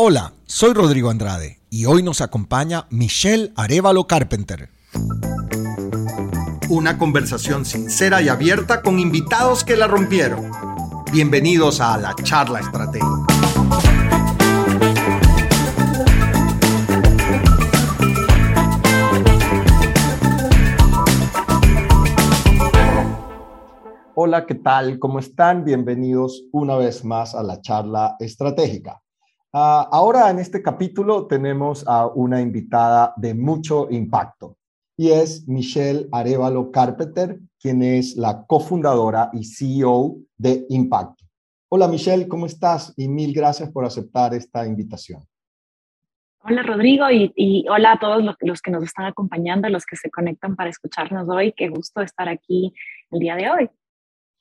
Hola, 0.00 0.32
soy 0.46 0.74
Rodrigo 0.74 1.10
Andrade 1.10 1.58
y 1.70 1.86
hoy 1.86 2.04
nos 2.04 2.20
acompaña 2.20 2.86
Michelle 2.88 3.52
Arevalo 3.56 4.06
Carpenter. 4.06 4.68
Una 6.68 6.96
conversación 6.96 7.64
sincera 7.64 8.22
y 8.22 8.28
abierta 8.28 8.82
con 8.82 9.00
invitados 9.00 9.64
que 9.64 9.76
la 9.76 9.88
rompieron. 9.88 10.52
Bienvenidos 11.10 11.80
a 11.80 11.98
la 11.98 12.14
charla 12.14 12.60
estratégica. 12.60 13.26
Hola, 24.14 24.46
¿qué 24.46 24.54
tal? 24.54 25.00
¿Cómo 25.00 25.18
están? 25.18 25.64
Bienvenidos 25.64 26.44
una 26.52 26.76
vez 26.76 27.04
más 27.04 27.34
a 27.34 27.42
la 27.42 27.60
charla 27.60 28.14
estratégica. 28.20 29.02
Ah, 29.52 29.88
ahora 29.90 30.28
en 30.28 30.40
este 30.40 30.62
capítulo 30.62 31.26
tenemos 31.26 31.82
a 31.88 32.06
una 32.06 32.42
invitada 32.42 33.14
de 33.16 33.32
mucho 33.32 33.88
impacto 33.90 34.58
y 34.94 35.10
es 35.10 35.48
Michelle 35.48 36.06
Arevalo 36.12 36.70
Carpenter, 36.70 37.40
quien 37.58 37.82
es 37.82 38.14
la 38.16 38.44
cofundadora 38.46 39.30
y 39.32 39.46
CEO 39.46 40.16
de 40.36 40.66
Impacto. 40.68 41.24
Hola 41.70 41.88
Michelle, 41.88 42.28
¿cómo 42.28 42.44
estás? 42.44 42.92
Y 42.98 43.08
mil 43.08 43.32
gracias 43.32 43.72
por 43.72 43.86
aceptar 43.86 44.34
esta 44.34 44.66
invitación. 44.66 45.22
Hola 46.40 46.62
Rodrigo 46.62 47.06
y, 47.10 47.64
hola 47.70 47.92
a 47.92 47.98
todos 47.98 48.22
los, 48.22 48.36
los, 48.40 48.60
que 48.60 48.70
nos 48.70 48.84
están 48.84 49.06
acompañando, 49.06 49.66
los 49.70 49.86
que 49.86 49.96
se 49.96 50.10
conectan 50.10 50.56
para 50.56 50.68
escucharnos 50.68 51.26
hoy. 51.26 51.54
Qué 51.56 51.70
gusto 51.70 52.02
estar 52.02 52.28
aquí 52.28 52.74
el 53.10 53.18
día 53.18 53.34
de 53.34 53.50
hoy. 53.50 53.70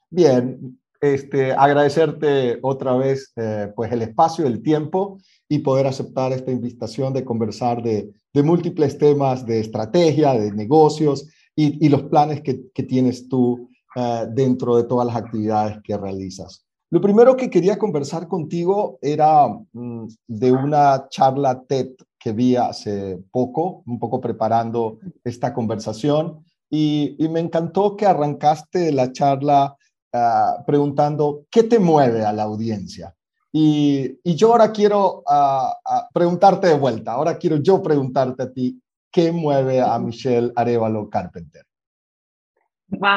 Bien, 0.09 0.79
este, 1.01 1.53
agradecerte 1.53 2.59
otra 2.61 2.95
vez 2.95 3.31
eh, 3.35 3.71
pues 3.75 3.91
el 3.91 4.01
espacio, 4.01 4.47
el 4.47 4.61
tiempo 4.61 5.19
y 5.49 5.59
poder 5.59 5.87
aceptar 5.87 6.31
esta 6.33 6.51
invitación 6.51 7.13
de 7.13 7.23
conversar 7.23 7.81
de, 7.83 8.11
múltiples 8.33 8.99
temas 8.99 9.47
de 9.47 9.59
estrategia, 9.59 10.33
de 10.33 10.51
negocios 10.51 11.27
y, 11.55 11.89
los 11.89 12.03
planes 12.03 12.41
que, 12.43 12.69
que 12.71 12.83
tienes 12.83 13.27
tú 13.27 13.67
uh, 13.95 14.31
dentro 14.31 14.77
de 14.77 14.83
todas 14.83 15.07
las 15.07 15.15
actividades 15.15 15.79
que 15.83 15.97
realizas. 15.97 16.63
Lo 16.91 17.01
primero 17.01 17.35
que 17.35 17.49
quería 17.49 17.79
conversar 17.79 18.27
contigo 18.27 18.99
era 19.01 19.47
mm, 19.73 20.05
de 20.27 20.51
una 20.51 21.07
charla 21.09 21.63
TED 21.67 21.93
que 22.19 22.31
vi 22.31 22.55
hace 22.55 23.17
poco, 23.31 23.81
un 23.87 23.97
poco 23.97 24.21
preparando 24.21 24.99
esta 25.23 25.51
conversación, 25.51 26.45
y 26.69 27.17
me 27.31 27.39
encantó 27.39 27.95
que 27.95 28.05
arrancaste 28.05 28.91
la 28.91 29.11
charla 29.13 29.76
Ah, 30.13 30.63
preguntando 30.65 31.45
qué 31.51 31.63
te 31.63 31.79
mueve 31.79 32.23
a 32.23 32.31
la 32.31 32.43
audiencia. 32.43 33.13
Y, 33.51 34.19
y 34.23 34.35
yo 34.35 34.51
ahora 34.51 34.71
quiero 34.71 35.19
uh, 35.19 36.13
preguntarte 36.13 36.67
de 36.67 36.75
vuelta, 36.75 37.11
ahora 37.11 37.37
quiero 37.37 37.57
yo 37.57 37.81
preguntarte 37.81 38.43
a 38.43 38.51
ti, 38.51 38.79
¿qué 39.11 39.31
mueve 39.31 39.81
a 39.81 39.97
Michelle 39.99 40.51
Arevalo 40.55 41.09
Carpenter? 41.09 41.63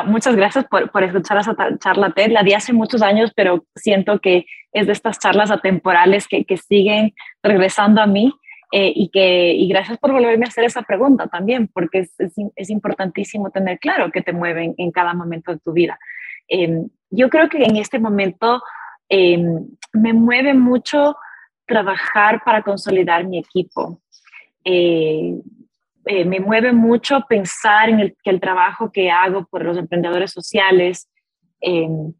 muchas 0.06 0.34
gracias 0.34 0.64
por, 0.64 0.90
por, 0.90 1.04
escuchar 1.04 1.38
esa 1.38 1.54
charla 1.78 2.10
TED. 2.10 2.32
La 2.32 2.42
di 2.42 2.54
hace 2.54 2.72
muchos 2.72 3.02
años, 3.02 3.30
pero 3.36 3.64
siento 3.76 4.18
que 4.18 4.46
es 4.72 4.86
de 4.88 4.92
estas 4.92 5.20
charlas 5.20 5.52
atemporales 5.52 6.26
que, 6.26 6.44
que 6.44 6.56
siguen 6.56 7.14
regresando 7.40 8.00
a 8.00 8.06
mí. 8.06 8.32
Eh, 8.72 8.92
y, 8.94 9.10
que, 9.10 9.52
y 9.52 9.68
gracias 9.68 9.98
por 9.98 10.12
volverme 10.12 10.44
a 10.44 10.48
hacer 10.48 10.64
esa 10.64 10.82
pregunta 10.82 11.26
también, 11.26 11.66
porque 11.66 12.00
es, 12.00 12.20
es, 12.20 12.34
es 12.54 12.70
importantísimo 12.70 13.50
tener 13.50 13.80
claro 13.80 14.12
qué 14.12 14.22
te 14.22 14.32
mueve 14.32 14.74
en 14.76 14.90
cada 14.92 15.12
momento 15.12 15.52
de 15.52 15.58
tu 15.58 15.72
vida. 15.72 15.98
Em, 16.50 16.88
yo 17.10 17.30
creo 17.30 17.48
que 17.48 17.62
en 17.62 17.76
este 17.76 17.98
momento 17.98 18.60
em, 19.08 19.66
me 19.92 20.12
mueve 20.12 20.52
mucho 20.52 21.16
trabajar 21.66 22.42
para 22.44 22.62
consolidar 22.62 23.24
mi 23.24 23.38
equipo. 23.38 24.00
Eh, 24.64 25.40
eh, 26.06 26.24
me 26.24 26.40
mueve 26.40 26.72
mucho 26.72 27.24
pensar 27.28 27.88
en 27.88 28.00
el, 28.00 28.16
que 28.22 28.30
el 28.30 28.40
trabajo 28.40 28.90
que 28.90 29.10
hago 29.10 29.46
por 29.46 29.64
los 29.64 29.76
emprendedores 29.78 30.32
sociales 30.32 31.08
em, 31.60 32.12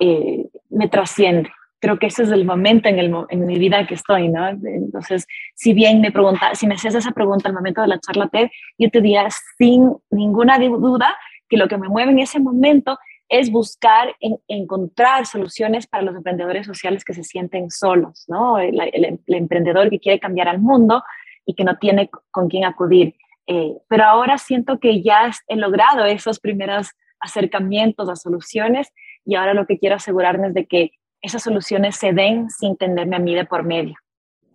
eh, 0.00 0.46
me 0.68 0.88
trasciende. 0.88 1.50
Creo 1.80 1.98
que 1.98 2.06
ese 2.06 2.24
es 2.24 2.30
el 2.30 2.44
momento 2.44 2.88
en, 2.88 2.98
el, 2.98 3.14
en, 3.28 3.46
mi 3.46 3.58
vida 3.58 3.86
que 3.86 3.94
estoy, 3.94 4.28
¿no? 4.28 4.48
Entonces, 4.48 5.26
si 5.54 5.74
bien 5.74 6.00
me 6.00 6.12
pregunta, 6.12 6.54
si 6.54 6.66
me 6.66 6.74
haces 6.74 6.94
esa 6.94 7.12
pregunta 7.12 7.48
al 7.48 7.54
momento 7.54 7.82
de 7.82 7.88
la 7.88 8.00
charla 8.00 8.28
TED, 8.28 8.48
yo 8.78 8.90
te 8.90 9.00
diría 9.00 9.28
sin 9.58 9.94
ninguna 10.10 10.58
duda 10.58 11.14
que 11.48 11.56
lo 11.56 11.68
que 11.68 11.78
me 11.78 11.88
mueve 11.88 12.12
en 12.12 12.18
ese 12.18 12.40
momento 12.40 12.98
es 13.28 13.50
buscar 13.50 14.14
encontrar 14.48 15.26
soluciones 15.26 15.86
para 15.86 16.02
los 16.02 16.14
emprendedores 16.14 16.66
sociales 16.66 17.04
que 17.04 17.14
se 17.14 17.24
sienten 17.24 17.70
solos, 17.70 18.24
¿no? 18.28 18.58
El, 18.58 19.20
emprendedor 19.26 19.90
que 19.90 19.98
quiere 19.98 20.20
cambiar 20.20 20.48
al 20.48 20.60
mundo 20.60 21.02
y 21.46 21.54
que 21.54 21.64
no 21.64 21.78
tiene 21.78 22.10
con 22.30 22.48
quién 22.48 22.64
acudir. 22.64 23.14
Eh, 23.46 23.76
pero 23.88 24.04
ahora 24.04 24.38
siento 24.38 24.78
que 24.78 25.02
ya 25.02 25.30
he 25.48 25.56
logrado 25.56 26.04
esos 26.04 26.38
primeros 26.38 26.90
acercamientos 27.20 28.08
a 28.08 28.16
soluciones 28.16 28.92
y 29.24 29.34
ahora 29.34 29.54
lo 29.54 29.66
que 29.66 29.78
quiero 29.78 29.96
asegurarme 29.96 30.48
es 30.48 30.54
de 30.54 30.66
que 30.66 30.92
esas 31.20 31.42
soluciones 31.42 31.96
se 31.96 32.12
den 32.12 32.50
sin 32.50 32.76
tenerme 32.76 33.16
a 33.16 33.18
mí 33.18 33.34
de 33.34 33.46
por 33.46 33.64
medio. 33.64 33.94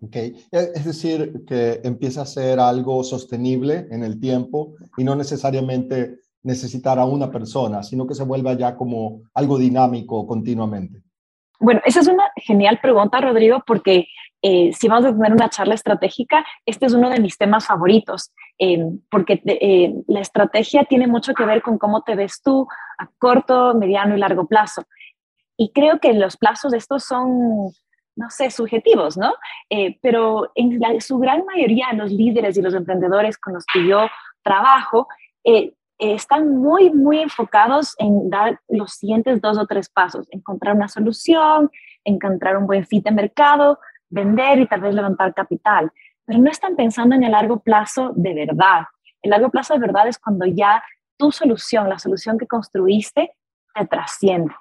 Ok, 0.01 0.15
es 0.51 0.85
decir, 0.85 1.43
que 1.45 1.81
empieza 1.83 2.21
a 2.21 2.25
ser 2.25 2.59
algo 2.59 3.03
sostenible 3.03 3.87
en 3.91 4.03
el 4.03 4.19
tiempo 4.19 4.75
y 4.95 5.03
no 5.03 5.15
necesariamente 5.15 6.19
necesitar 6.43 6.99
a 6.99 7.05
una 7.05 7.31
persona, 7.31 7.83
sino 7.83 8.07
que 8.07 8.15
se 8.15 8.23
vuelva 8.23 8.53
ya 8.53 8.75
como 8.75 9.21
algo 9.33 9.57
dinámico 9.57 10.25
continuamente? 10.25 11.01
Bueno, 11.59 11.81
esa 11.85 11.99
es 11.99 12.07
una 12.07 12.31
genial 12.37 12.79
pregunta, 12.81 13.19
Rodrigo, 13.19 13.61
porque 13.67 14.07
eh, 14.41 14.71
si 14.73 14.87
vamos 14.87 15.05
a 15.05 15.13
tener 15.13 15.33
una 15.33 15.49
charla 15.49 15.73
estratégica, 15.73 16.45
este 16.65 16.85
es 16.85 16.93
uno 16.93 17.09
de 17.09 17.19
mis 17.19 17.37
temas 17.37 17.67
favoritos, 17.67 18.31
eh, 18.57 18.79
porque 19.11 19.41
eh, 19.45 19.93
la 20.07 20.21
estrategia 20.21 20.85
tiene 20.85 21.07
mucho 21.07 21.33
que 21.33 21.43
ver 21.43 21.61
con 21.61 21.77
cómo 21.77 22.03
te 22.03 22.15
ves 22.15 22.41
tú 22.41 22.65
a 22.97 23.09
corto, 23.17 23.73
mediano 23.73 24.15
y 24.15 24.19
largo 24.19 24.47
plazo. 24.47 24.83
Y 25.57 25.73
creo 25.73 25.99
que 25.99 26.13
los 26.13 26.37
plazos 26.37 26.71
de 26.71 26.77
estos 26.77 27.03
son, 27.03 27.71
no 28.15 28.29
sé, 28.29 28.49
subjetivos, 28.49 29.17
¿no? 29.17 29.33
pero 30.01 30.51
en 30.55 31.01
su 31.01 31.19
gran 31.19 31.43
mayoría, 31.45 31.91
los 31.91 32.11
líderes 32.11 32.55
y 32.57 32.61
los 32.61 32.73
emprendedores 32.73 33.37
con 33.37 33.53
los 33.53 33.65
que 33.65 33.85
yo 33.85 34.07
trabajo, 34.41 35.09
están 35.99 36.55
muy, 36.55 36.91
muy 36.91 37.19
enfocados 37.19 37.93
en 37.99 38.29
dar 38.29 38.59
los 38.69 38.93
siguientes 38.93 39.41
dos 39.41 39.57
o 39.57 39.67
tres 39.67 39.89
pasos, 39.89 40.27
encontrar 40.31 40.75
una 40.75 40.87
solución, 40.87 41.69
encontrar 42.05 42.57
un 42.57 42.65
buen 42.65 42.85
fit 42.85 43.03
de 43.03 43.11
mercado, 43.11 43.79
vender 44.09 44.59
y 44.59 44.67
tal 44.67 44.81
vez 44.81 44.95
levantar 44.95 45.33
capital, 45.33 45.91
pero 46.25 46.39
no 46.39 46.49
están 46.49 46.75
pensando 46.75 47.15
en 47.15 47.23
el 47.23 47.31
largo 47.31 47.59
plazo 47.59 48.13
de 48.15 48.33
verdad. 48.33 48.85
El 49.21 49.31
largo 49.31 49.49
plazo 49.49 49.73
de 49.73 49.79
verdad 49.81 50.07
es 50.07 50.17
cuando 50.17 50.45
ya 50.45 50.81
tu 51.17 51.31
solución, 51.31 51.89
la 51.89 51.99
solución 51.99 52.37
que 52.37 52.47
construiste, 52.47 53.33
te 53.75 53.85
trasciende 53.85 54.53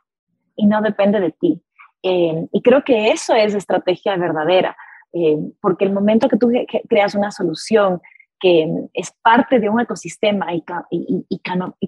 y 0.56 0.66
no 0.66 0.82
depende 0.82 1.20
de 1.20 1.30
ti. 1.30 1.62
Eh, 2.02 2.46
y 2.52 2.62
creo 2.62 2.82
que 2.82 3.10
eso 3.10 3.34
es 3.34 3.54
estrategia 3.54 4.16
verdadera, 4.16 4.76
eh, 5.12 5.36
porque 5.60 5.84
el 5.84 5.92
momento 5.92 6.28
que 6.28 6.36
tú 6.36 6.50
creas 6.88 7.14
una 7.14 7.30
solución, 7.30 8.00
que 8.40 8.88
es 8.94 9.12
parte 9.22 9.58
de 9.58 9.68
un 9.68 9.80
ecosistema 9.80 10.46
y, 10.54 10.64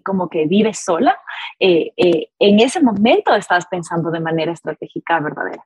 como 0.03 0.29
que 0.29 0.47
vive 0.47 0.75
sola, 0.75 1.17
eh, 1.59 1.93
eh, 1.97 2.29
en 2.39 2.61
ese 2.61 2.83
momento 2.83 3.35
estás 3.35 3.67
pensando 3.67 4.11
de 4.11 4.21
manera 4.21 4.53
estratégica 4.53 5.21
verdadera. 5.21 5.65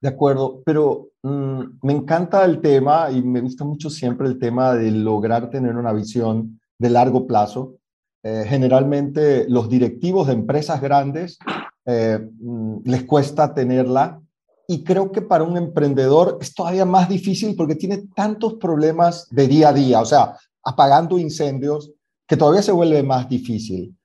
De 0.00 0.08
acuerdo, 0.08 0.62
pero 0.64 1.08
mm, 1.22 1.62
me 1.82 1.92
encanta 1.92 2.44
el 2.44 2.60
tema 2.60 3.10
y 3.10 3.22
me 3.22 3.40
gusta 3.40 3.64
mucho 3.64 3.88
siempre 3.88 4.26
el 4.26 4.38
tema 4.38 4.74
de 4.74 4.90
lograr 4.90 5.50
tener 5.50 5.76
una 5.76 5.92
visión 5.92 6.60
de 6.78 6.90
largo 6.90 7.26
plazo. 7.26 7.76
Eh, 8.24 8.44
generalmente 8.46 9.46
los 9.48 9.68
directivos 9.68 10.28
de 10.28 10.34
empresas 10.34 10.80
grandes 10.80 11.38
mm, 11.84 12.78
les 12.84 13.04
cuesta 13.04 13.54
tenerla 13.54 14.20
y 14.66 14.84
creo 14.84 15.10
que 15.10 15.22
para 15.22 15.44
un 15.44 15.56
emprendedor 15.56 16.38
es 16.40 16.54
todavía 16.54 16.84
más 16.84 17.08
difícil 17.08 17.54
porque 17.56 17.74
tiene 17.74 18.06
tantos 18.14 18.54
problemas 18.54 19.28
de 19.30 19.48
día 19.48 19.70
a 19.70 19.72
día, 19.72 20.00
o 20.00 20.04
sea, 20.04 20.36
apagando 20.64 21.18
incendios, 21.18 21.92
que 22.26 22.36
todavía 22.36 22.62
se 22.62 22.72
vuelve 22.72 23.02
más 23.02 23.28
difícil. 23.28 23.96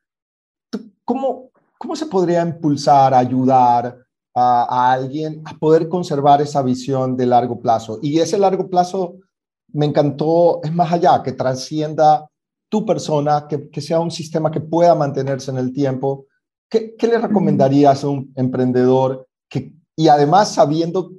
¿Cómo, 1.05 1.51
cómo 1.77 1.95
se 1.95 2.07
podría 2.07 2.41
impulsar, 2.41 3.13
ayudar 3.13 3.97
a, 4.33 4.91
alguien 4.91 5.41
a 5.45 5.53
poder 5.53 5.87
conservar 5.87 6.41
esa 6.41 6.61
visión 6.61 7.15
de 7.15 7.25
largo 7.25 7.59
plazo? 7.59 7.99
Y 8.01 8.19
ese 8.19 8.37
largo 8.37 8.69
plazo 8.69 9.15
me 9.69 9.85
encantó, 9.85 10.61
es 10.63 10.73
más 10.73 10.91
allá, 10.91 11.21
que 11.23 11.33
trascienda 11.33 12.27
tu 12.69 12.85
persona, 12.85 13.47
que, 13.47 13.69
que 13.69 13.79
sea 13.79 13.99
un 13.99 14.11
sistema 14.11 14.51
que 14.51 14.59
pueda 14.59 14.95
mantenerse 14.95 15.51
en 15.51 15.57
el 15.57 15.71
tiempo. 15.71 16.25
¿Qué, 16.69 16.95
qué 16.97 17.07
le 17.07 17.19
recomendarías 17.19 18.03
a 18.03 18.09
un 18.09 18.33
emprendedor 18.35 19.27
que 19.49 19.73
y 19.97 20.07
además 20.07 20.53
sabiendo 20.53 21.11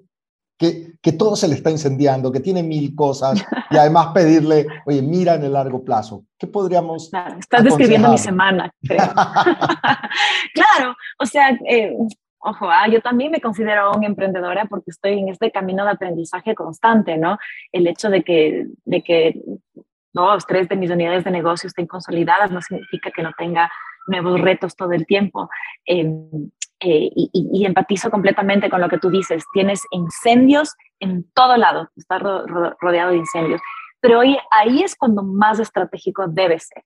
que, 0.57 0.95
que, 1.03 1.13
todo 1.13 1.37
se 1.37 1.47
le 1.47 1.55
está 1.55 1.71
incendiando, 1.71 2.33
que 2.33 2.41
tiene 2.41 2.63
mil 2.63 2.95
cosas, 2.95 3.45
y 3.71 3.77
además 3.77 4.09
pedirle, 4.15 4.67
oye, 4.87 5.03
mira 5.03 5.35
en 5.35 5.45
el 5.45 5.53
largo 5.53 5.85
plazo, 5.85 6.25
¿qué 6.39 6.47
podríamos... 6.47 7.11
Claro, 7.11 7.39
estás 7.39 7.65
describiendo 7.65 8.11
mi 8.11 8.19
semana, 8.19 8.73
creo. 8.83 8.99
claro, 10.55 10.97
o 11.21 11.27
sea, 11.27 11.51
eh, 11.69 11.93
Ojo, 12.41 12.71
ah, 12.71 12.87
yo 12.89 13.01
también 13.01 13.33
me 13.33 13.41
considero 13.41 13.91
una 13.93 14.07
emprendedora 14.07 14.65
porque 14.67 14.91
estoy 14.93 15.19
en 15.19 15.29
este 15.29 15.51
camino 15.51 15.85
de 15.85 15.91
aprendizaje 15.91 16.55
constante, 16.55 17.17
¿no? 17.17 17.37
El 17.73 17.87
hecho 17.89 18.11
de 18.11 18.23
que, 18.23 18.67
de 18.85 19.03
que 19.03 19.43
dos, 20.13 20.47
tres 20.47 20.69
de 20.69 20.77
mis 20.77 20.91
unidades 20.91 21.25
de 21.25 21.33
negocio 21.33 21.67
estén 21.67 21.89
consolidadas 21.89 22.53
no 22.53 22.63
significa 22.63 23.11
que 23.11 23.23
no 23.23 23.33
tenga 23.37 23.71
nuevos 24.07 24.41
retos 24.41 24.77
todo 24.77 24.93
el 24.93 25.05
tiempo. 25.05 25.51
Em, 25.85 26.51
eh, 26.81 27.11
y, 27.13 27.67
empatizo 27.67 28.09
completamente 28.09 28.71
con 28.71 28.81
lo 28.81 28.89
que 28.89 28.99
tú 28.99 29.11
dices. 29.11 29.45
Tienes 29.53 29.83
incendios 29.91 30.77
en 31.01 31.29
todo 31.33 31.57
lado, 31.57 31.91
estás 31.97 32.23
rodeado 32.23 33.11
de 33.11 33.17
incendios. 33.17 33.61
Pero 34.01 34.21
hoy 34.21 34.39
ahí 34.53 34.83
es 34.83 34.95
cuando 34.95 35.23
más 35.23 35.59
estratégico 35.59 36.27
debe 36.29 36.59
ser, 36.61 36.85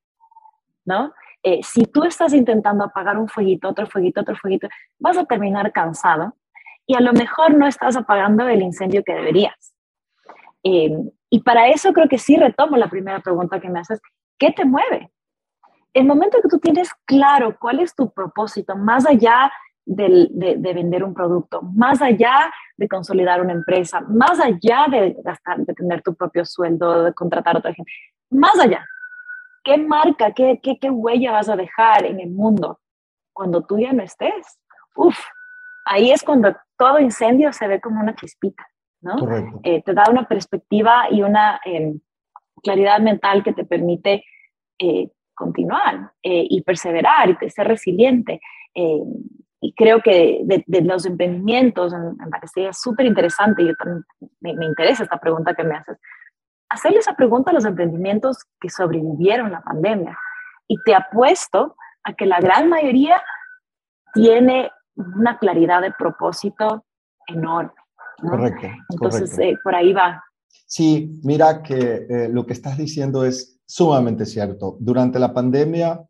¿no? 0.87 1.13
Eh, 1.43 1.61
si 1.63 1.85
tú 1.85 2.05
estás 2.05 2.33
intentando 2.33 2.85
apagar 2.85 3.19
un 3.19 3.29
fueguito, 3.29 3.69
otro 3.69 3.87
fueguito, 3.87 4.23
otro 4.23 4.37
fueguito, 4.37 4.69
vas 4.99 5.19
a 5.19 5.27
terminar 5.27 5.73
cansado 5.73 6.37
y 6.87 6.95
a 6.95 7.01
lo 7.01 7.13
mejor 7.13 7.55
no 7.55 7.67
estás 7.67 7.97
apagando 7.97 8.49
el 8.49 8.63
incendio 8.63 9.03
que 9.05 9.13
deberías. 9.13 9.75
Eh, 10.63 10.91
y 11.29 11.41
para 11.41 11.69
eso 11.69 11.93
creo 11.93 12.09
que 12.09 12.19
sí 12.19 12.37
retomo 12.37 12.77
la 12.77 12.89
primera 12.89 13.21
pregunta 13.21 13.61
que 13.61 13.69
me 13.69 13.81
haces, 13.81 14.01
¿qué 14.39 14.53
te 14.53 14.65
mueve? 14.65 15.11
El 15.93 16.07
momento 16.07 16.39
que 16.41 16.49
tú 16.49 16.59
tienes 16.59 16.91
claro 17.05 17.59
cuál 17.61 17.81
es 17.81 17.95
tu 17.95 18.11
propósito, 18.11 18.77
más 18.77 19.05
allá 19.05 19.53
de, 19.85 20.29
de, 20.33 20.75
vender 20.75 21.03
un 21.03 21.13
producto, 21.13 21.61
más 21.63 22.01
allá 22.01 22.51
de 22.77 22.89
consolidar 22.89 23.41
una 23.41 23.53
empresa, 23.53 24.01
más 24.01 24.39
allá 24.41 24.87
de 24.91 25.17
gastar, 25.25 25.59
de 25.59 25.75
tener 25.75 26.03
tu 26.03 26.15
propio 26.15 26.45
sueldo, 26.45 27.05
de 27.05 27.15
contratar 27.15 27.57
a 27.57 27.59
otra 27.59 27.75
gente, 27.75 27.91
más 28.31 28.59
allá, 28.59 28.85
¿Qué 29.65 29.79
marca, 29.79 30.33
qué, 30.33 30.59
qué, 30.63 30.79
qué 30.79 30.91
huella 30.91 31.33
vas 31.33 31.49
a 31.49 31.57
dejar 31.57 32.05
en 32.05 32.21
el 32.21 32.31
mundo 32.31 32.81
cuando 33.33 33.63
tú 33.63 33.79
ya 33.79 33.93
no 33.93 34.03
estés? 34.03 34.59
Uf, 34.97 35.19
ahí 35.85 36.11
es 36.11 36.23
cuando 36.23 36.55
todo 36.77 36.99
incendio 36.99 37.53
se 37.53 37.69
ve 37.69 37.81
como 37.81 38.01
una 38.01 38.15
chispita, 38.17 38.67
¿no? 39.01 39.15
Eh, 39.63 39.83
te 39.83 39.95
da 39.95 40.05
una 40.11 40.27
perspectiva 40.27 41.05
y 41.11 41.23
una 41.23 41.61
em, 41.65 42.01
claridad 42.63 43.01
mental 43.01 43.45
que 43.45 43.53
te 43.53 43.65
permite 43.65 44.25
eh, 44.79 45.09
continuar 45.33 46.13
eh, 46.23 46.45
y 46.51 46.63
perseverar 46.63 47.39
y 47.41 47.51
ser 47.51 47.69
resiliente. 47.69 48.41
Y 49.65 49.73
creo 49.75 50.03
que 50.03 50.41
de, 50.45 50.81
los 50.83 51.07
emprendimientos 51.07 51.93
me 51.93 52.27
parecía 52.29 52.73
súper 52.73 53.07
interesante, 53.07 53.65
yo 53.65 53.75
también 53.77 54.05
me, 54.41 54.55
me, 54.55 54.67
interesa 54.67 55.05
esta 55.05 55.21
pregunta 55.21 55.55
que 55.55 55.63
me 55.63 55.77
haces, 55.77 55.99
hacerle 56.69 56.99
esa 56.99 57.15
pregunta 57.15 57.53
a 57.53 57.55
los 57.55 57.65
emprendimientos 57.65 58.39
que 58.61 58.69
sobrevivieron 58.69 59.53
la 59.53 59.63
pandemia. 59.63 60.19
Y 60.67 60.77
te 60.85 60.97
apuesto 60.97 61.77
a 62.03 62.13
que 62.15 62.27
la 62.27 62.41
gran 62.41 62.69
mayoría 62.69 63.23
tiene 64.15 64.73
una 64.97 65.39
claridad 65.39 65.81
de 65.81 65.93
propósito 65.93 66.85
enorme. 67.29 67.73
Correcto. 68.19 68.67
Entonces, 68.91 69.39
eh, 69.39 69.57
por 69.63 69.77
ahí 69.77 69.93
va. 69.93 70.25
Sí, 70.67 71.21
mira 71.23 71.63
que 71.63 72.07
eh, 72.09 72.29
lo 72.31 72.47
que 72.47 72.53
estás 72.53 72.77
diciendo 72.77 73.25
es 73.25 73.61
sumamente 73.65 74.27
cierto. 74.27 74.77
Durante 74.81 75.21
la 75.21 75.33
pandemia, 75.33 76.01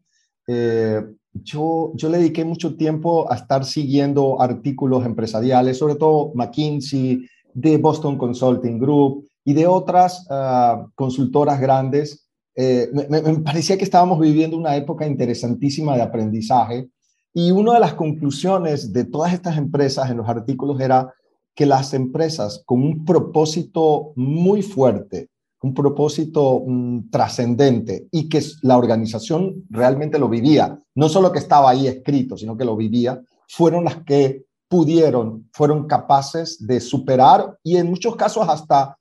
eh, 0.46 1.02
yo, 1.32 1.92
yo 1.94 2.08
le 2.08 2.18
dediqué 2.18 2.44
mucho 2.44 2.76
tiempo 2.76 3.30
a 3.30 3.36
estar 3.36 3.64
siguiendo 3.64 4.40
artículos 4.40 5.04
empresariales, 5.04 5.78
sobre 5.78 5.94
todo 5.94 6.32
McKinsey, 6.34 7.26
de 7.54 7.76
Boston 7.78 8.16
Consulting 8.16 8.78
Group, 8.78 9.26
y 9.44 9.54
de 9.54 9.66
otras 9.66 10.26
ah, 10.30 10.86
consultoras 10.94 11.60
grandes. 11.60 12.28
Eh, 12.54 12.90
me, 12.92 13.20
parecía 13.38 13.78
que 13.78 13.84
estábamos 13.84 14.20
viviendo 14.20 14.56
una 14.56 14.76
época 14.76 15.06
interesantísima 15.06 15.96
de 15.96 16.02
aprendizaje 16.02 16.90
y 17.32 17.50
una 17.50 17.74
de 17.74 17.80
las 17.80 17.94
conclusiones 17.94 18.92
de 18.92 19.04
todas 19.04 19.32
estas 19.32 19.56
empresas 19.56 20.10
en 20.10 20.18
los 20.18 20.28
artículos 20.28 20.78
era 20.80 21.12
que 21.54 21.64
las 21.64 21.94
empresas 21.94 22.62
con 22.66 22.82
un 22.82 23.04
propósito 23.04 24.12
muy 24.16 24.62
fuerte, 24.62 25.28
un 25.62 25.74
propósito 25.74 26.62
mm, 26.66 27.10
trascendente 27.10 28.08
y 28.10 28.28
que 28.28 28.42
la 28.62 28.76
organización 28.76 29.64
realmente 29.70 30.18
lo 30.18 30.28
vivía, 30.28 30.78
no 30.94 31.08
solo 31.08 31.32
que 31.32 31.38
estaba 31.38 31.70
ahí 31.70 31.86
escrito, 31.86 32.36
sino 32.36 32.56
que 32.56 32.64
lo 32.64 32.76
vivía, 32.76 33.20
fueron 33.48 33.84
las 33.84 34.02
que 34.04 34.44
pudieron, 34.68 35.48
fueron 35.52 35.86
capaces 35.86 36.66
de 36.66 36.80
superar 36.80 37.58
y 37.62 37.76
en 37.76 37.90
muchos 37.90 38.16
casos 38.16 38.48
hasta 38.48 38.96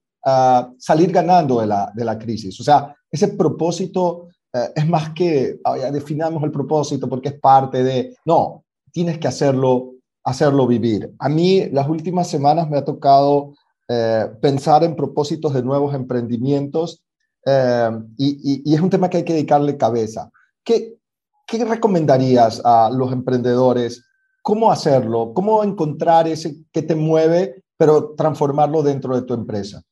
salir 0.77 1.11
ganando 1.11 1.61
de 1.61 1.67
la, 1.67 1.91
de 1.95 2.05
la, 2.05 2.17
crisis. 2.17 2.59
O 2.59 2.63
sea, 2.63 2.95
ese 3.09 3.29
propósito 3.29 4.27
eh, 4.53 4.69
es 4.75 4.87
más 4.87 5.11
que, 5.13 5.59
oh, 5.65 5.75
ya 5.75 5.89
definamos 5.91 6.43
el 6.43 6.51
propósito 6.51 7.09
porque 7.09 7.29
es 7.29 7.39
parte 7.39 7.83
de, 7.83 8.15
no, 8.25 8.63
tienes 8.91 9.17
que 9.17 9.27
hacerlo, 9.27 9.93
hacerlo 10.23 10.67
vivir. 10.67 11.11
A 11.17 11.27
mí 11.27 11.67
las 11.71 11.89
últimas 11.89 12.27
semanas 12.27 12.69
me 12.69 12.77
ha 12.77 12.85
tocado 12.85 13.53
eh, 13.91 14.27
pensar 14.41 14.83
en 14.83 14.95
propósitos 14.95 15.53
de 15.53 15.63
nuevos 15.63 15.93
emprendimientos 15.93 17.03
eh, 17.45 17.89
y, 18.17 18.73
es 18.73 18.79
un 18.79 18.89
tema 18.89 19.09
que 19.09 19.17
hay 19.17 19.25
que 19.25 19.33
dedicarle 19.33 19.77
cabeza. 19.77 20.31
¿Qué, 20.63 20.97
¿Qué 21.45 21.65
recomendarías 21.65 22.61
a 22.63 22.89
los 22.89 23.11
emprendedores? 23.11 24.07
¿Cómo 24.41 24.71
hacerlo? 24.71 25.33
¿Cómo 25.33 25.63
encontrar 25.63 26.27
ese 26.27 26.55
que 26.71 26.83
te 26.83 26.95
mueve, 26.95 27.63
pero 27.77 28.13
transformarlo 28.15 28.81
dentro 28.81 29.15
de 29.15 29.23
tu 29.23 29.33
empresa? 29.33 29.83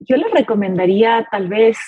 yo 0.00 0.16
les 0.16 0.30
recomendaría 0.32 1.26
tal 1.30 1.48
vez, 1.48 1.78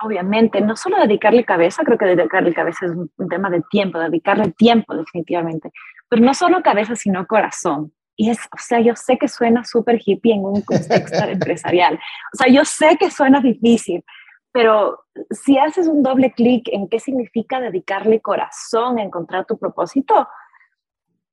obviamente, 0.00 0.60
no 0.60 0.76
solo 0.76 0.98
dedicarle 0.98 1.44
cabeza, 1.44 1.84
creo 1.84 1.98
que 1.98 2.06
dedicarle 2.06 2.52
cabeza 2.54 2.86
es 2.86 2.92
un, 2.92 3.28
tema 3.28 3.50
de 3.50 3.62
tiempo, 3.70 3.98
dedicarle 3.98 4.52
tiempo 4.52 4.94
definitivamente, 4.94 5.70
pero 6.08 6.22
no 6.22 6.34
solo 6.34 6.62
cabeza, 6.62 6.96
sino 6.96 7.26
corazón. 7.26 7.92
Y 8.18 8.30
es, 8.30 8.38
o 8.38 8.58
sea, 8.58 8.80
yo 8.80 8.94
sé 8.96 9.16
que 9.16 9.28
suena 9.28 9.64
súper 9.64 10.00
hippie 10.04 10.34
en 10.34 10.44
un 10.44 10.60
contexto 10.62 11.24
empresarial. 11.28 11.94
O 12.34 12.36
sea, 12.36 12.52
yo 12.52 12.64
sé 12.64 12.96
que 12.98 13.10
suena 13.10 13.40
difícil, 13.40 14.04
pero 14.52 15.04
si 15.30 15.56
haces 15.56 15.86
un 15.86 16.02
doble 16.02 16.32
clic 16.32 16.68
en 16.72 16.88
qué 16.88 16.98
significa 16.98 17.60
dedicarle 17.60 18.20
corazón 18.20 18.98
a 18.98 19.02
encontrar 19.02 19.46
tu 19.46 19.56
propósito, 19.56 20.28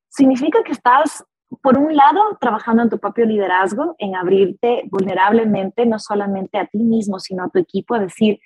significa 0.10 0.64
que 0.64 0.74
estás 0.74 1.26
por 1.62 1.78
un 1.78 1.96
lado, 1.96 2.38
trabajando 2.40 2.84
en 2.84 2.90
tu 2.90 3.00
propio 3.00 3.26
liderazgo, 3.26 3.96
en 3.98 4.16
abrirte 4.16 4.84
vulnerablemente, 4.92 5.86
no 5.86 6.00
solamente 6.00 6.58
a 6.58 6.66
ti 6.66 6.80
mismo, 6.80 7.20
sino 7.20 7.44
a 7.44 7.50
tu 7.50 7.60
equipo, 7.60 7.96
a 7.96 8.00
decir, 8.00 8.40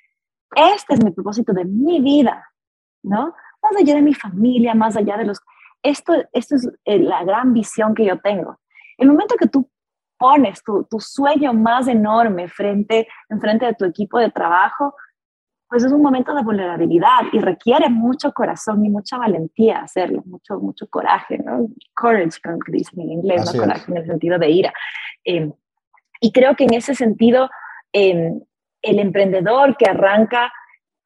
este 0.56 0.95
es 0.95 1.03
mi 1.03 1.12
propósito 1.12 1.53
de 1.53 1.65
mi 1.65 2.01
vida, 2.01 2.45
¿no? 3.03 3.33
Más 3.62 3.75
allá 3.80 3.95
de 3.95 4.01
mi 4.01 4.13
familia, 4.13 4.74
más 4.74 4.95
allá 4.95 5.18
de 5.18 5.25
los... 5.25 5.39
Esto, 5.83 6.13
esto 6.33 6.55
es 6.55 6.69
eh, 6.85 6.99
la 6.99 7.23
gran 7.23 7.53
visión 7.53 7.93
que 7.93 8.05
yo 8.05 8.19
tengo. 8.19 8.59
El 8.97 9.07
momento 9.07 9.35
que 9.35 9.47
tú 9.47 9.69
pones 10.17 10.61
tu, 10.63 10.83
tu 10.89 10.99
sueño 10.99 11.53
más 11.53 11.87
enorme 11.87 12.49
frente, 12.49 13.07
enfrente 13.30 13.65
de 13.65 13.73
tu 13.73 13.85
equipo 13.85 14.19
de 14.19 14.31
trabajo, 14.31 14.94
pues 15.69 15.83
es 15.83 15.92
un 15.92 16.01
momento 16.01 16.33
de 16.33 16.42
vulnerabilidad 16.42 17.21
y 17.31 17.39
requiere 17.39 17.89
mucho 17.89 18.33
corazón 18.33 18.83
y 18.83 18.89
mucha 18.89 19.18
valentía 19.18 19.80
hacerlo, 19.80 20.23
mucho, 20.25 20.59
mucho 20.59 20.87
coraje, 20.89 21.37
¿no? 21.37 21.68
Courage, 21.94 22.42
como 22.44 22.57
dicen 22.68 23.01
en 23.01 23.11
inglés, 23.11 23.54
¿no? 23.54 23.61
Coraje 23.61 23.92
en 23.92 23.97
el 23.97 24.06
sentido 24.07 24.39
de 24.39 24.49
ira. 24.49 24.73
Em, 25.23 25.54
y 26.19 26.31
creo 26.31 26.56
que 26.56 26.63
en 26.63 26.73
ese 26.73 26.95
sentido, 26.95 27.49
em, 27.94 28.42
el 28.81 28.99
emprendedor 28.99 29.77
que 29.77 29.87
arranca 29.87 30.51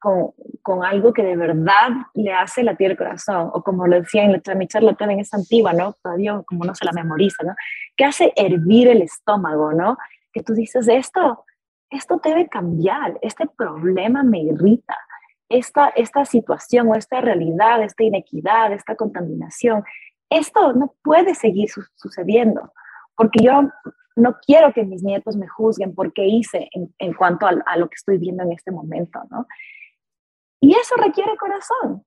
con, 0.04 0.32
con, 0.60 0.84
algo 0.84 1.14
que 1.14 1.22
de 1.22 1.34
verdad 1.34 1.88
le 2.12 2.30
hace 2.34 2.62
latir 2.62 2.90
el 2.90 2.96
corazón, 2.98 3.48
o 3.54 3.62
como 3.62 3.86
lo 3.86 3.98
decía 3.98 4.22
en 4.22 4.32
la, 4.32 4.54
mi 4.54 4.68
charla 4.68 4.94
en 5.00 5.20
esa 5.20 5.38
antigua, 5.38 5.72
¿no? 5.72 5.94
Todavía 6.02 6.42
como 6.46 6.64
no 6.64 6.74
se 6.74 6.84
la 6.84 6.92
memoriza, 6.92 7.42
¿no? 7.42 7.54
Que 7.96 8.04
hace 8.04 8.34
hervir 8.36 8.88
el 8.88 9.00
estómago, 9.00 9.72
¿no? 9.72 9.96
Que 10.30 10.42
tú 10.42 10.52
dices, 10.52 10.88
esto, 10.88 11.46
esto 11.88 12.20
debe 12.22 12.48
cambiar, 12.48 13.18
este 13.22 13.46
problema 13.46 14.22
me 14.22 14.40
irrita, 14.40 14.94
esta, 15.48 15.88
esta 15.88 16.26
situación 16.26 16.88
o 16.88 16.94
esta 16.96 17.22
realidad, 17.22 17.82
esta 17.82 18.04
inequidad, 18.04 18.74
esta 18.74 18.96
contaminación, 18.96 19.84
esto 20.28 20.74
no 20.74 20.94
puede 21.02 21.34
seguir 21.34 21.70
sucediendo, 21.94 22.74
porque 23.16 23.42
yo 23.42 23.70
no 24.16 24.36
quiero 24.46 24.74
que 24.74 24.84
mis 24.84 25.02
nietos 25.02 25.34
me 25.34 25.48
juzguen 25.48 25.94
por 25.94 26.12
qué 26.12 26.26
hice 26.26 26.68
en, 26.98 27.14
cuanto 27.14 27.46
a, 27.46 27.54
a, 27.64 27.76
lo 27.78 27.88
que 27.88 27.94
estoy 27.94 28.18
viendo 28.18 28.42
en 28.42 28.52
este 28.52 28.70
momento, 28.70 29.22
¿no? 29.30 29.46
Eso 30.84 30.96
requiere 30.96 31.34
corazón 31.36 32.04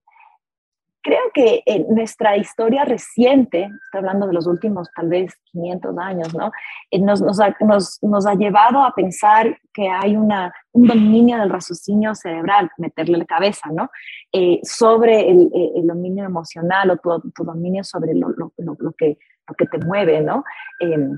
creo 1.07 1.31
que 1.33 1.63
en 1.65 1.95
nuestra 1.95 2.35
historia 2.35 2.83
reciente, 2.83 3.69
estoy 3.85 3.99
hablando 3.99 4.27
de 4.27 4.33
los 4.33 4.45
últimos 4.45 4.89
tal 4.93 5.07
vez 5.07 5.33
500 5.53 5.97
años, 5.99 6.35
¿no? 6.35 6.51
Eh, 6.91 6.99
nos, 6.99 7.21
nos, 7.21 7.39
ha, 7.39 7.55
nos, 7.61 7.97
nos 8.03 8.27
ha 8.27 8.33
llevado 8.33 8.83
a 8.83 8.93
pensar 8.93 9.57
que 9.73 9.87
hay 9.87 10.17
una, 10.17 10.53
un 10.73 10.85
dominio 10.85 11.37
del 11.37 11.49
raciocinio 11.49 12.13
cerebral, 12.13 12.69
meterle 12.77 13.19
la 13.19 13.25
cabeza, 13.25 13.69
¿no? 13.71 13.89
Eh, 14.33 14.59
sobre 14.63 15.29
el, 15.29 15.49
eh, 15.53 15.71
el, 15.77 15.87
dominio 15.87 16.25
emocional 16.25 16.91
o 16.91 16.97
tu, 16.97 17.31
tu 17.31 17.45
dominio 17.45 17.85
sobre 17.85 18.13
lo, 18.13 18.27
lo, 18.29 18.51
lo, 18.57 18.91
que, 18.91 19.17
lo 19.47 19.55
que 19.55 19.65
te 19.65 19.77
mueve, 19.77 20.19
¿no? 20.19 20.43
Em, 20.81 21.17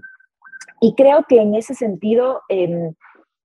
y 0.81 0.93
creo 0.93 1.25
que 1.27 1.41
en 1.41 1.55
ese 1.55 1.73
sentido 1.73 2.43
em, 2.47 2.93